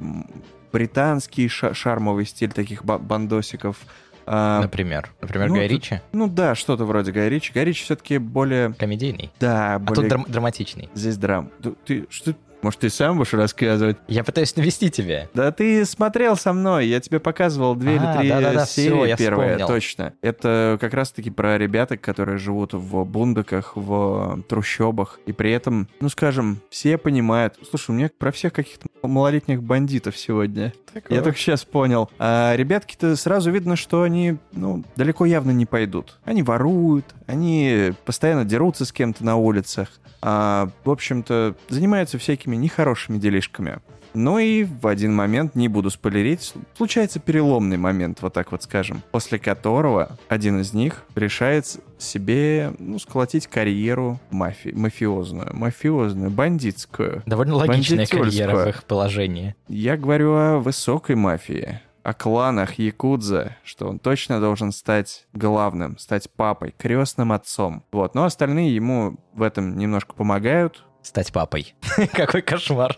британский 0.72 1.48
ша 1.48 1.74
шармовый 1.74 2.26
стиль 2.26 2.52
таких 2.52 2.86
бандосиков. 2.86 3.78
А, 4.26 4.62
например? 4.62 5.10
Например, 5.22 5.50
ну, 5.50 5.56
Гай 5.56 5.68
Ричи? 5.68 6.02
Ну 6.12 6.28
да, 6.28 6.54
что-то 6.54 6.86
вроде 6.86 7.12
Гай 7.12 7.30
Ричи. 7.30 7.52
Гай 7.54 7.66
Ричи 7.66 7.84
все-таки 7.84 8.18
более... 8.20 8.74
Комедийный? 8.74 9.32
Да, 9.40 9.80
более... 9.80 9.92
А 9.92 9.96
тут 9.96 10.08
драм 10.08 10.26
драматичный. 10.28 10.90
Здесь 10.94 11.18
драм. 11.18 11.50
Ты, 11.64 11.72
ты 11.86 12.08
что 12.10 12.36
может, 12.62 12.82
ты 12.82 12.90
сам 12.90 13.18
будешь 13.18 13.34
рассказывать? 13.34 13.98
Я 14.08 14.24
пытаюсь 14.24 14.56
навести 14.56 14.90
тебя. 14.90 15.28
Да 15.34 15.52
ты 15.52 15.86
смотрел 15.86 16.36
со 16.36 16.54
мной, 16.54 16.88
я 16.88 17.00
тебе 17.00 17.20
показывал 17.20 17.76
две 17.76 17.92
а, 17.92 17.94
или 17.96 18.20
три 18.20 18.30
да, 18.30 18.42
да, 18.42 18.54
да, 18.54 18.66
серии 18.66 19.08
все, 19.08 19.18
первые, 19.18 19.50
вспомнил. 19.52 19.68
точно. 19.68 20.14
Это 20.22 20.78
как 20.80 20.94
раз-таки 20.94 21.30
про 21.30 21.58
ребяток, 21.58 22.02
которые 22.02 22.38
живут 22.38 22.74
в 22.74 23.04
бундаках, 23.06 23.76
в 23.76 24.42
трущобах, 24.48 25.20
и 25.26 25.32
при 25.32 25.52
этом, 25.52 25.88
ну 26.02 26.10
скажем, 26.10 26.60
все 26.70 26.98
понимают. 26.98 27.56
Слушай, 27.70 27.92
у 27.92 27.94
меня 27.94 28.10
про 28.18 28.32
всех 28.32 28.54
каких-то 28.54 28.88
малолетних 29.02 29.64
бандитов 29.64 30.18
сегодня. 30.18 30.74
Такое. 30.94 31.18
Я 31.18 31.24
только 31.24 31.38
сейчас 31.38 31.64
понял. 31.64 32.10
А 32.20 32.56
ребятки-то 32.56 33.16
сразу 33.16 33.52
видно, 33.52 33.76
что 33.76 34.02
они, 34.02 34.38
ну, 34.52 34.84
далеко 34.96 35.26
явно 35.26 35.52
не 35.52 35.66
пойдут. 35.66 36.20
Они 36.26 36.44
воруют, 36.44 37.06
они 37.28 37.94
постоянно 38.06 38.46
дерутся 38.46 38.86
с 38.86 38.92
кем-то 38.92 39.24
на 39.24 39.36
улицах. 39.38 39.90
А, 40.22 40.70
в 40.84 40.90
общем-то, 40.92 41.56
занимаются 41.70 42.18
всякими 42.18 42.49
нехорошими 42.56 43.18
делишками. 43.18 43.80
Ну 44.14 44.40
и 44.40 44.64
в 44.64 44.88
один 44.88 45.14
момент, 45.14 45.56
не 45.56 45.68
буду 45.68 45.90
спойлерить, 45.90 46.54
случается 46.76 47.20
переломный 47.20 47.78
момент, 47.78 48.22
вот 48.22 48.34
так 48.34 48.52
вот 48.52 48.64
скажем, 48.64 49.04
после 49.12 49.38
которого 49.38 50.18
один 50.30 50.60
из 50.60 50.74
них 50.74 51.04
решает 51.16 51.68
себе, 52.00 52.74
ну, 52.80 52.98
сколотить 52.98 53.48
карьеру 53.48 54.20
мафи 54.32 54.70
мафиозную, 54.70 55.56
мафиозную, 55.56 56.32
бандитскую. 56.32 57.22
Довольно 57.26 57.56
логичная 57.56 58.08
карьера 58.08 58.66
в 58.66 58.70
их 58.70 58.84
положении. 58.86 59.56
Я 59.68 59.98
говорю 59.98 60.34
о 60.34 60.58
высокой 60.58 61.16
мафии 61.16 61.82
о 62.02 62.14
кланах 62.14 62.80
Якудза, 62.80 63.58
что 63.64 63.88
он 63.88 64.00
точно 64.00 64.40
должен 64.40 64.72
стать 64.72 65.28
главным, 65.34 65.98
стать 65.98 66.30
папой, 66.32 66.74
крестным 66.78 67.32
отцом. 67.32 67.84
Вот, 67.92 68.16
но 68.16 68.24
остальные 68.24 68.74
ему 68.74 69.18
в 69.34 69.44
этом 69.44 69.78
немножко 69.78 70.14
помогают. 70.14 70.86
Стать 71.02 71.32
папой. 71.32 71.76
Какой 72.14 72.42
кошмар. 72.42 72.98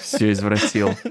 Все 0.00 0.32
извратил. 0.32 0.94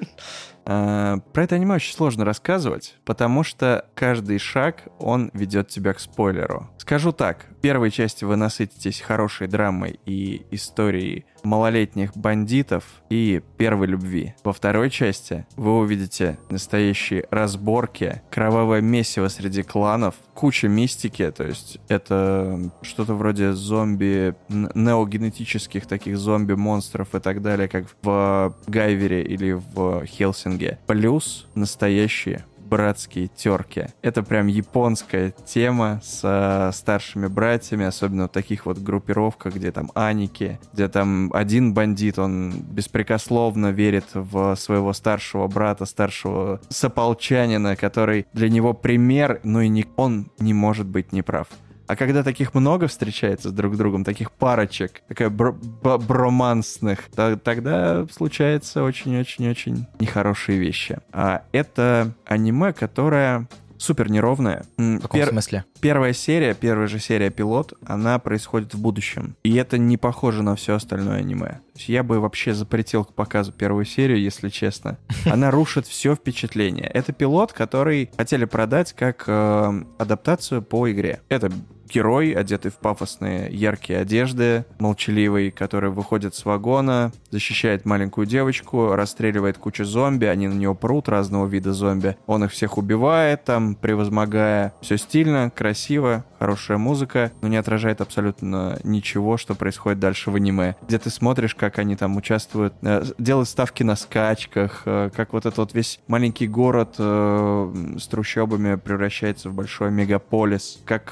А, 0.70 1.20
про 1.32 1.44
это 1.44 1.56
аниме 1.56 1.76
очень 1.76 1.94
сложно 1.94 2.26
рассказывать, 2.26 2.98
потому 3.06 3.44
что 3.44 3.86
каждый 3.96 4.38
шаг, 4.38 4.90
он 5.00 5.32
ведет 5.34 5.70
тебя 5.70 5.94
к 5.94 6.00
спойлеру. 6.02 6.70
Скажу 6.78 7.14
так, 7.14 7.46
первой 7.68 7.92
части 7.92 8.24
вы 8.24 8.38
насытитесь 8.38 9.02
хорошей 9.02 9.50
драмой 9.50 10.00
и 10.06 10.46
историей 10.52 11.26
малолетних 11.44 12.16
бандитов 12.16 12.86
и 13.10 13.42
первой 13.58 13.88
любви. 13.88 14.36
Во 14.46 14.54
второй 14.54 14.90
части 14.90 15.46
вы 15.58 15.78
увидите 15.78 16.38
настоящие 16.50 17.26
разборки, 17.30 18.22
кровавое 18.32 18.80
месиво 18.80 19.28
среди 19.28 19.64
кланов, 19.64 20.16
куча 20.34 20.70
мистики, 20.70 21.30
то 21.30 21.46
есть 21.46 21.78
это 21.90 22.72
что-то 22.84 23.16
вроде 23.16 23.52
зомби, 23.52 24.34
неогенетических 24.48 25.88
таких 25.88 26.18
зомби-монстров 26.18 27.16
и 27.16 27.20
так 27.20 27.42
далее, 27.42 27.68
как 27.68 27.88
в 28.02 28.56
Гайвере 28.68 29.24
или 29.24 29.52
в 29.52 30.06
Хелсинге. 30.06 30.80
Плюс 30.88 31.48
настоящие 31.54 32.46
братские 32.68 33.28
терки. 33.28 33.88
Это 34.02 34.24
прям 34.24 34.48
японская 34.48 35.34
тема 35.46 36.02
с 36.04 36.22
э, 36.24 36.72
старшими 36.74 37.28
братьями, 37.28 37.86
особенно 37.86 38.28
в 38.28 38.32
таких 38.32 38.66
вот 38.66 38.78
группировках, 38.80 39.56
где 39.56 39.72
там 39.72 39.92
Аники, 39.96 40.60
где 40.74 40.88
там 40.88 41.32
один 41.34 41.74
бандит, 41.74 42.20
он 42.20 42.52
беспрекословно 42.52 43.72
верит 43.72 44.06
в 44.14 44.56
своего 44.56 44.94
старшего 44.94 45.48
брата, 45.48 45.86
старшего 45.86 46.60
сополчанина, 46.70 47.76
который 47.76 48.28
для 48.34 48.50
него 48.50 48.74
пример, 48.74 49.40
но 49.44 49.62
и 49.62 49.70
не, 49.70 49.86
он 49.96 50.32
не 50.40 50.54
может 50.54 50.88
быть 50.88 51.12
неправ. 51.12 51.48
А 51.88 51.96
когда 51.96 52.24
таких 52.24 52.54
много 52.54 52.88
встречается 52.88 53.50
с 53.50 53.52
друг 53.54 53.78
другом, 53.78 54.04
таких 54.04 54.32
парочек, 54.32 55.02
такая 55.08 55.30
бр 55.30 55.54
б 55.54 55.98
бромансных, 55.98 57.10
то, 57.16 57.38
тогда 57.38 58.06
случаются 58.12 58.84
очень-очень-очень 58.84 59.88
нехорошие 60.00 60.60
вещи. 60.60 61.00
А 61.12 61.44
это 61.52 62.14
аниме, 62.26 62.74
которое 62.74 63.48
супер 63.78 64.10
неровная. 64.10 64.66
В 64.78 65.00
каком 65.02 65.20
Пер- 65.20 65.30
смысле? 65.30 65.66
Первая 65.80 66.14
серия, 66.14 66.54
первая 66.54 66.88
же 66.88 67.00
серия 67.00 67.30
пилот, 67.30 67.74
она 67.86 68.20
происходит 68.20 68.74
в 68.74 68.82
будущем. 68.82 69.36
И 69.44 69.56
это 69.56 69.78
не 69.78 69.98
похоже 69.98 70.44
на 70.44 70.56
все 70.56 70.76
остальное 70.76 71.20
аниме. 71.20 71.48
То 71.48 71.80
есть 71.80 71.90
я 71.90 72.04
бы 72.04 72.20
вообще 72.20 72.54
запретил 72.54 73.06
к 73.06 73.14
показу 73.14 73.52
первую 73.52 73.86
серию, 73.86 74.20
если 74.20 74.50
честно. 74.50 74.98
Она 75.26 75.52
рушит 75.52 75.88
все 75.88 76.16
впечатление. 76.16 76.88
Это 76.88 77.14
пилот, 77.14 77.54
который 77.54 78.10
хотели 78.18 78.46
продать 78.46 78.94
как 78.94 79.24
э, 79.28 79.84
адаптацию 80.00 80.62
по 80.64 80.92
игре. 80.92 81.22
Это 81.30 81.52
герой, 81.88 82.32
одетый 82.32 82.72
в 82.72 82.76
пафосные 82.76 83.50
яркие 83.52 84.00
одежды, 84.00 84.66
молчаливый, 84.80 85.52
который 85.52 85.90
выходит 85.90 86.36
с 86.36 86.46
вагона, 86.46 87.12
защищает 87.32 87.86
маленькую 87.86 88.28
девочку, 88.28 88.96
расстреливает 88.96 89.58
кучу 89.58 89.86
зомби, 89.86 90.26
они 90.26 90.48
на 90.48 90.54
него 90.54 90.76
прут, 90.76 91.10
разного 91.10 91.48
вида 91.48 91.74
зомби. 91.74 92.18
Он 92.26 92.44
их 92.44 92.52
всех 92.52 92.78
убивает, 92.78 93.44
там, 93.44 93.76
превозмогая. 93.76 94.74
Все 94.82 94.98
стильно, 94.98 95.52
красиво, 95.54 96.26
хорошая 96.40 96.78
музыка, 96.78 97.32
но 97.42 97.48
не 97.48 97.58
отражает 97.58 98.02
абсолютно 98.02 98.80
ничего, 98.84 99.38
что 99.38 99.56
происходит 99.56 100.00
дальше 100.00 100.32
в 100.32 100.36
аниме. 100.36 100.76
Где 100.88 101.00
ты 101.00 101.10
смотришь, 101.10 101.56
как 101.56 101.80
они 101.80 101.96
там 101.96 102.16
участвуют, 102.18 102.74
э, 102.82 103.04
делают 103.18 103.50
ставки 103.50 103.84
на 103.84 103.96
скачках, 103.96 104.84
э, 104.86 105.10
как 105.16 105.34
вот 105.34 105.46
этот 105.46 105.58
вот 105.58 105.74
весь 105.74 106.00
маленький 106.08 106.48
город 106.48 106.96
э, 106.98 107.96
с 108.00 108.08
трущобами 108.08 108.76
превращается 108.76 109.50
в 109.50 109.54
большой 109.54 109.92
мегаполис, 109.92 110.80
как 110.86 111.12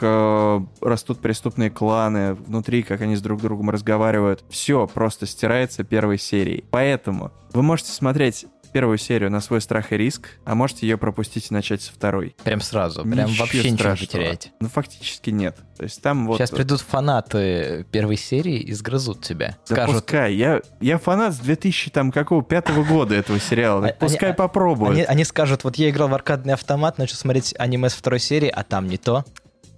э, 0.81 0.85
растут 0.87 1.19
преступные 1.19 1.69
кланы 1.69 2.33
внутри, 2.33 2.83
как 2.83 3.01
они 3.01 3.15
с 3.15 3.21
друг 3.21 3.41
другом 3.41 3.69
разговаривают. 3.69 4.43
Все 4.49 4.87
просто 4.87 5.25
стирается 5.25 5.83
первой 5.83 6.17
серией. 6.17 6.65
Поэтому 6.71 7.31
вы 7.53 7.63
можете 7.63 7.91
смотреть 7.91 8.45
первую 8.75 8.97
серию 8.97 9.31
на 9.31 9.39
свой 9.39 9.61
страх 9.61 9.93
и 9.93 9.97
риск, 9.97 10.27
а 10.43 10.53
можете 10.53 10.85
ее 10.85 10.97
пропустить 10.97 11.49
и 11.49 11.53
начать 11.53 11.81
со 11.81 11.93
второй. 11.93 12.35
Прям 12.43 12.59
сразу, 12.59 13.03
прям 13.03 13.29
Ничего 13.29 13.45
вообще 13.45 13.59
ничего 13.59 13.71
не 13.71 13.77
страшного. 13.77 14.11
теряете. 14.11 14.51
Ну, 14.59 14.67
фактически 14.67 15.29
нет. 15.29 15.55
То 15.77 15.83
есть 15.83 16.01
там 16.01 16.27
вот... 16.27 16.39
Сейчас 16.39 16.51
придут 16.51 16.81
фанаты 16.81 17.85
первой 17.89 18.17
серии 18.17 18.59
и 18.59 18.73
сгрызут 18.73 19.21
тебя. 19.21 19.55
Да 19.69 19.75
Скажут, 19.75 19.95
пускай. 19.95 20.35
Я, 20.35 20.59
я 20.81 20.97
фанат 20.97 21.35
с 21.35 21.37
2000, 21.37 21.91
там, 21.91 22.11
какого, 22.11 22.43
пятого 22.43 22.83
года 22.83 23.15
этого 23.15 23.39
сериала. 23.39 23.87
Так 23.87 23.99
пускай 23.99 24.33
попробуют. 24.33 24.97
Они, 24.97 25.03
они 25.03 25.23
скажут, 25.23 25.63
вот 25.63 25.77
я 25.77 25.89
играл 25.89 26.09
в 26.09 26.13
аркадный 26.13 26.53
автомат, 26.53 26.97
начал 26.97 27.15
смотреть 27.15 27.55
аниме 27.57 27.87
с 27.87 27.93
второй 27.93 28.19
серии, 28.19 28.49
а 28.49 28.65
там 28.65 28.89
не 28.89 28.97
то. 28.97 29.23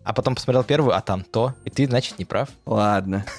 А 0.07 0.13
потом 0.13 0.35
посмотрел 0.35 0.63
первую, 0.63 0.95
а 0.95 1.01
там 1.01 1.21
то. 1.21 1.53
И 1.65 1.69
ты, 1.69 1.85
значит, 1.85 2.17
не 2.17 2.23
прав. 2.23 2.49
Ладно. 2.65 3.25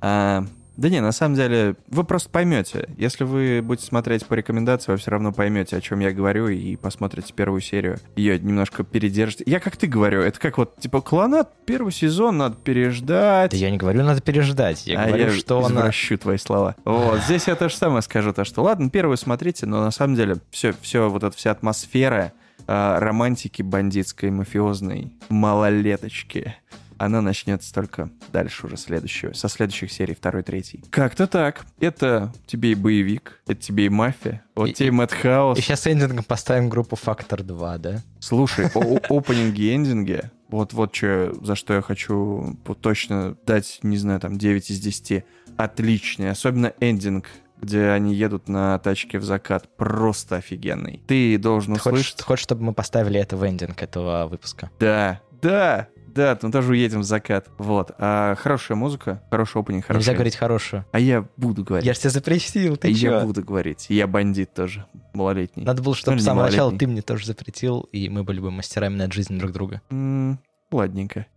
А, 0.00 0.44
да 0.76 0.90
не, 0.90 1.00
на 1.00 1.10
самом 1.10 1.34
деле, 1.34 1.74
вы 1.88 2.04
просто 2.04 2.30
поймете. 2.30 2.88
Если 2.96 3.24
вы 3.24 3.60
будете 3.62 3.88
смотреть 3.88 4.24
по 4.26 4.34
рекомендации, 4.34 4.92
вы 4.92 4.98
все 4.98 5.10
равно 5.10 5.32
поймете, 5.32 5.76
о 5.76 5.80
чем 5.80 5.98
я 5.98 6.12
говорю, 6.12 6.46
и 6.46 6.76
посмотрите 6.76 7.32
первую 7.34 7.60
серию. 7.60 7.98
Ее 8.14 8.38
немножко 8.38 8.84
передержите. 8.84 9.42
Я 9.44 9.58
как 9.58 9.76
ты 9.76 9.88
говорю, 9.88 10.22
это 10.22 10.38
как 10.38 10.56
вот, 10.56 10.76
типа, 10.78 11.00
клонат, 11.00 11.50
первый 11.66 11.90
сезон 11.90 12.36
надо 12.36 12.54
переждать. 12.54 13.50
Да 13.50 13.56
я 13.56 13.72
не 13.72 13.76
говорю, 13.76 14.04
надо 14.04 14.20
переждать. 14.20 14.86
Я 14.86 15.02
а 15.02 15.08
говорю, 15.08 15.24
я 15.24 15.32
что 15.32 15.58
она... 15.58 15.80
извращу 15.80 16.16
твои 16.16 16.38
слова. 16.38 16.76
Вот, 16.84 17.22
здесь 17.22 17.48
я 17.48 17.56
то 17.56 17.68
же 17.68 17.74
самое 17.74 18.02
скажу, 18.02 18.32
то 18.32 18.44
что, 18.44 18.62
ладно, 18.62 18.88
первую 18.88 19.16
смотрите, 19.16 19.66
но 19.66 19.82
на 19.82 19.90
самом 19.90 20.14
деле 20.14 20.36
все, 20.52 20.72
все 20.80 21.10
вот 21.10 21.24
эта 21.24 21.36
вся 21.36 21.50
атмосфера 21.50 22.32
а, 22.66 22.98
романтики 23.00 23.62
бандитской, 23.62 24.30
мафиозной, 24.30 25.12
малолеточки, 25.28 26.54
она 26.98 27.20
начнется 27.22 27.72
только 27.72 28.10
дальше 28.32 28.66
уже 28.66 28.76
следующего, 28.76 29.32
со 29.32 29.48
следующих 29.48 29.92
серий, 29.92 30.14
второй, 30.14 30.42
третий. 30.42 30.82
Как-то 30.90 31.28
так. 31.28 31.64
Это 31.78 32.32
тебе 32.46 32.72
и 32.72 32.74
боевик, 32.74 33.40
это 33.46 33.60
тебе 33.60 33.86
и 33.86 33.88
мафия, 33.88 34.42
вот 34.56 34.70
И- 34.70 34.72
тебе 34.72 34.88
и 34.88 34.90
Мэтхаус. 34.90 35.58
И 35.58 35.62
сейчас 35.62 35.86
эндингом 35.86 36.24
поставим 36.24 36.68
группу 36.68 36.96
Фактор 36.96 37.42
2, 37.44 37.78
да? 37.78 38.02
Слушай, 38.18 38.66
опенинги 39.08 39.60
и 39.62 39.74
эндинги, 39.76 40.22
вот, 40.48 40.72
вот 40.72 40.94
что, 40.94 41.32
за 41.40 41.54
что 41.54 41.74
я 41.74 41.82
хочу 41.82 42.58
точно 42.80 43.36
дать, 43.46 43.78
не 43.82 43.96
знаю, 43.96 44.18
там 44.18 44.36
9 44.36 44.68
из 44.70 44.80
10. 44.80 45.24
Отличный, 45.56 46.30
особенно 46.30 46.72
эндинг, 46.80 47.26
где 47.60 47.88
они 47.88 48.14
едут 48.14 48.48
на 48.48 48.78
тачке 48.78 49.18
в 49.18 49.24
закат, 49.24 49.68
просто 49.76 50.36
офигенный. 50.36 51.02
Ты 51.06 51.38
должен 51.38 51.74
Ты 51.74 51.80
хочешь, 51.80 51.98
услышать... 51.98 52.16
ты 52.18 52.24
хочешь, 52.24 52.42
чтобы 52.42 52.62
мы 52.64 52.72
поставили 52.72 53.18
это 53.20 53.36
в 53.36 53.46
эндинг 53.46 53.82
этого 53.82 54.26
выпуска? 54.26 54.70
Да, 54.78 55.20
да, 55.42 55.88
да, 56.06 56.38
мы 56.42 56.50
тоже 56.50 56.72
уедем 56.72 57.00
в 57.00 57.04
закат. 57.04 57.48
Вот. 57.58 57.92
А 57.98 58.34
хорошая 58.36 58.76
музыка, 58.76 59.22
хороший 59.30 59.60
опенинг, 59.60 59.86
хороший... 59.86 60.00
Нельзя 60.00 60.14
говорить 60.14 60.36
хорошую. 60.36 60.84
А 60.92 60.98
я 60.98 61.24
буду 61.36 61.64
говорить. 61.64 61.86
Я 61.86 61.94
же 61.94 62.00
тебя 62.00 62.10
запретил, 62.10 62.76
ты 62.76 62.88
я 62.90 63.20
чё? 63.20 63.24
буду 63.24 63.44
говорить. 63.44 63.86
Я 63.88 64.06
бандит 64.06 64.52
тоже, 64.54 64.86
малолетний. 65.14 65.64
Надо 65.64 65.82
было, 65.82 65.94
чтобы 65.94 66.16
Ну, 66.16 66.22
с 66.22 66.24
самого 66.24 66.46
начала 66.46 66.76
ты 66.76 66.86
мне 66.86 67.02
тоже 67.02 67.26
запретил, 67.26 67.82
и 67.92 68.08
мы 68.08 68.24
были 68.24 68.40
бы 68.40 68.50
мастерами 68.50 68.96
над 68.96 69.12
жизнью 69.12 69.38
друг 69.38 69.52
друга. 69.52 69.80
М, 69.90 70.40
Ладненько. 70.70 71.26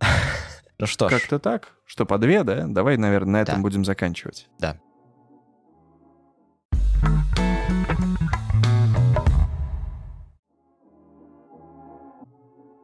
Ну 0.78 0.86
что 0.86 1.08
ж, 1.08 1.12
Как-то 1.12 1.38
так. 1.38 1.68
Что, 1.84 2.04
по 2.06 2.18
две, 2.18 2.42
да? 2.42 2.64
Давай, 2.66 2.96
наверное, 2.96 3.32
на 3.34 3.42
этом 3.42 3.62
будем 3.62 3.84
заканчивать. 3.84 4.48
Да. 4.58 4.78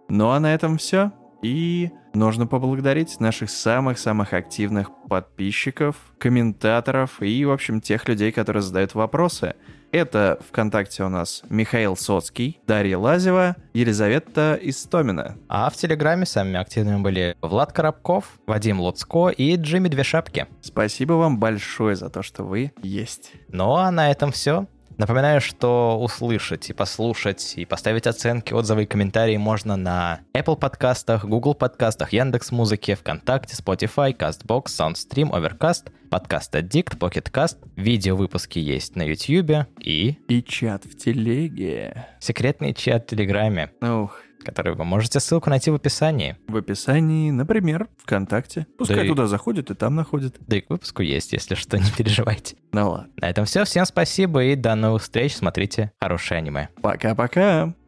Ну 0.09 0.31
а 0.31 0.41
на 0.41 0.55
этом 0.55 0.79
все. 0.79 1.13
И 1.43 1.91
нужно 2.15 2.47
поблагодарить 2.47 3.21
наших 3.21 3.51
самых-самых 3.51 4.33
активных 4.33 4.91
подписчиков, 5.09 5.97
комментаторов 6.19 7.23
и, 7.23 7.45
в 7.45 7.53
общем, 7.53 7.81
тех 7.81 8.09
людей, 8.09 8.33
которые 8.33 8.63
задают 8.63 8.95
вопросы. 8.95 9.55
Это 9.91 10.39
ВКонтакте 10.49 11.05
у 11.05 11.09
нас 11.09 11.43
Михаил 11.49 11.97
Соцкий, 11.97 12.61
Дарья 12.67 12.99
Лазева, 12.99 13.57
Елизавета 13.73 14.59
Истомина. 14.61 15.39
А 15.49 15.71
в 15.71 15.77
Телеграме 15.77 16.27
самыми 16.27 16.59
активными 16.59 17.01
были 17.01 17.37
Влад 17.41 17.73
Коробков, 17.73 18.39
Вадим 18.47 18.81
Луцко 18.81 19.31
и 19.31 19.57
Джимми 19.57 19.89
Две 19.89 20.05
Шапки. 20.05 20.47
Спасибо 20.61 21.15
вам 21.15 21.39
большое 21.39 21.97
за 21.97 22.11
то, 22.11 22.23
что 22.23 22.45
вы 22.45 22.73
есть. 22.83 23.33
Ну 23.49 23.77
а 23.77 23.91
на 23.91 24.11
этом 24.11 24.31
все. 24.31 24.67
Напоминаю, 24.99 25.41
что 25.41 25.97
услышать 26.01 26.71
и 26.71 26.73
послушать, 26.73 27.55
и 27.55 27.65
поставить 27.65 28.09
оценки, 28.09 28.53
отзывы 28.53 28.83
и 28.83 28.87
комментарии 28.87 29.37
можно 29.37 29.77
на 29.77 30.23
Apple 30.35 30.59
подкастах, 30.59 31.25
Google 31.25 31.55
подкастах, 31.55 32.13
Яндекс 32.13 32.51
Музыке, 32.51 32.97
ВКонтакте, 32.97 33.55
Spotify, 33.55 34.13
CastBox, 34.13 34.65
SoundStream, 34.65 35.31
Overcast, 35.31 35.93
подкаст 36.11 36.53
Addict, 36.57 36.99
Pocket 36.99 37.31
Cast. 37.31 37.59
Видео-выпуски 37.77 38.59
есть 38.59 38.97
на 38.97 39.03
YouTube 39.03 39.69
и 39.79 40.19
И 40.27 40.43
чат 40.43 40.85
в 40.85 40.97
телеге. 40.97 42.09
секретный 42.19 42.75
чат 42.75 43.05
в 43.05 43.07
Телеграме, 43.07 43.71
Ух, 43.81 44.21
который 44.45 44.75
вы 44.75 44.85
можете 44.85 45.21
ссылку 45.21 45.51
найти 45.51 45.71
в 45.71 45.75
описании. 45.75 46.37
в 46.49 46.57
описании, 46.57 47.31
например, 47.31 47.89
ВКонтакте. 47.99 48.67
Пускай 48.79 48.97
Да 48.97 49.05
и- 49.05 49.09
туда 49.09 49.27
заходит 49.27 49.71
и 49.71 49.75
там 49.75 49.95
находит. 49.95 50.37
Да 50.47 50.57
и 50.57 50.61
к 50.61 50.71
выпуску 50.71 51.03
есть, 51.03 51.33
если 51.33 51.55
что, 51.55 51.79
не 51.79 51.91
переживайте. 51.97 52.57
Ну 52.73 52.91
ладно. 52.91 53.09
На 53.21 53.31
этом 53.31 53.45
все. 53.45 53.65
Всем 53.65 53.85
спасибо 53.85 54.45
и 54.45 54.55
до 54.55 54.75
новых 54.75 55.03
встреч. 55.03 55.37
Смотрите 55.37 55.93
хорошее 56.01 56.39
аниме. 56.39 56.69
Пока-пока.「 56.83 57.88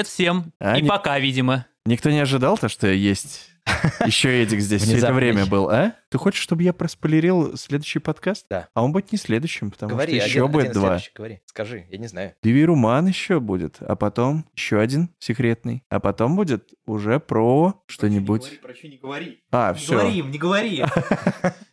Привет 0.00 0.12
всем. 0.12 0.52
А, 0.58 0.78
И 0.78 0.82
не- 0.82 0.88
пока, 0.88 1.18
видимо. 1.18 1.66
Никто 1.84 2.08
не 2.08 2.20
ожидал 2.20 2.56
то, 2.56 2.70
что 2.70 2.86
есть 2.86 3.50
еще 4.06 4.42
Эдик 4.42 4.60
здесь 4.60 4.80
все 4.82 4.96
это 4.96 5.12
время 5.12 5.44
был, 5.44 5.68
а? 5.68 5.92
Ты 6.08 6.16
хочешь, 6.16 6.40
чтобы 6.40 6.62
я 6.62 6.72
проспойлерил 6.72 7.54
следующий 7.58 7.98
подкаст? 7.98 8.46
Да. 8.48 8.68
А 8.72 8.82
он 8.82 8.92
будет 8.92 9.12
не 9.12 9.18
следующим, 9.18 9.70
потому 9.70 10.00
что 10.00 10.10
еще 10.10 10.48
будет 10.48 10.72
два. 10.72 10.98
Говори, 11.14 11.40
скажи, 11.44 11.86
я 11.90 11.98
не 11.98 12.06
знаю. 12.06 12.32
Девируман 12.42 13.08
еще 13.08 13.40
будет, 13.40 13.76
а 13.80 13.94
потом 13.94 14.46
еще 14.56 14.80
один 14.80 15.10
секретный, 15.18 15.84
а 15.90 16.00
потом 16.00 16.34
будет 16.34 16.70
уже 16.86 17.20
про 17.20 17.82
что-нибудь. 17.86 18.58
Про 18.62 18.74
что 18.74 18.88
не 18.88 18.96
говори. 18.96 19.44
А, 19.52 19.72
Не 19.74 19.78
все. 19.78 19.92
говори, 19.92 20.22
не 20.22 20.38
говори. 20.38 20.84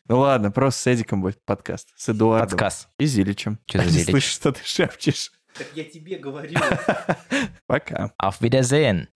Ну 0.09 0.19
ладно, 0.19 0.51
просто 0.51 0.79
с 0.81 0.87
Эдиком 0.87 1.21
будет 1.21 1.43
подкаст. 1.43 1.89
С 1.97 2.07
Эдуардом. 2.07 2.51
Подсказ. 2.51 2.87
И 2.97 3.05
Зиличем. 3.05 3.59
Чё 3.65 3.79
за 3.83 3.89
Зилич? 3.89 4.05
слышу, 4.09 4.29
что 4.31 4.51
ты 4.53 4.61
шепчешь. 4.63 5.31
Так 5.57 5.67
я 5.75 5.83
тебе 5.83 6.17
говорю. 6.17 6.59
Пока. 7.67 8.13
Auf 8.17 8.41
Wiedersehen. 8.41 9.07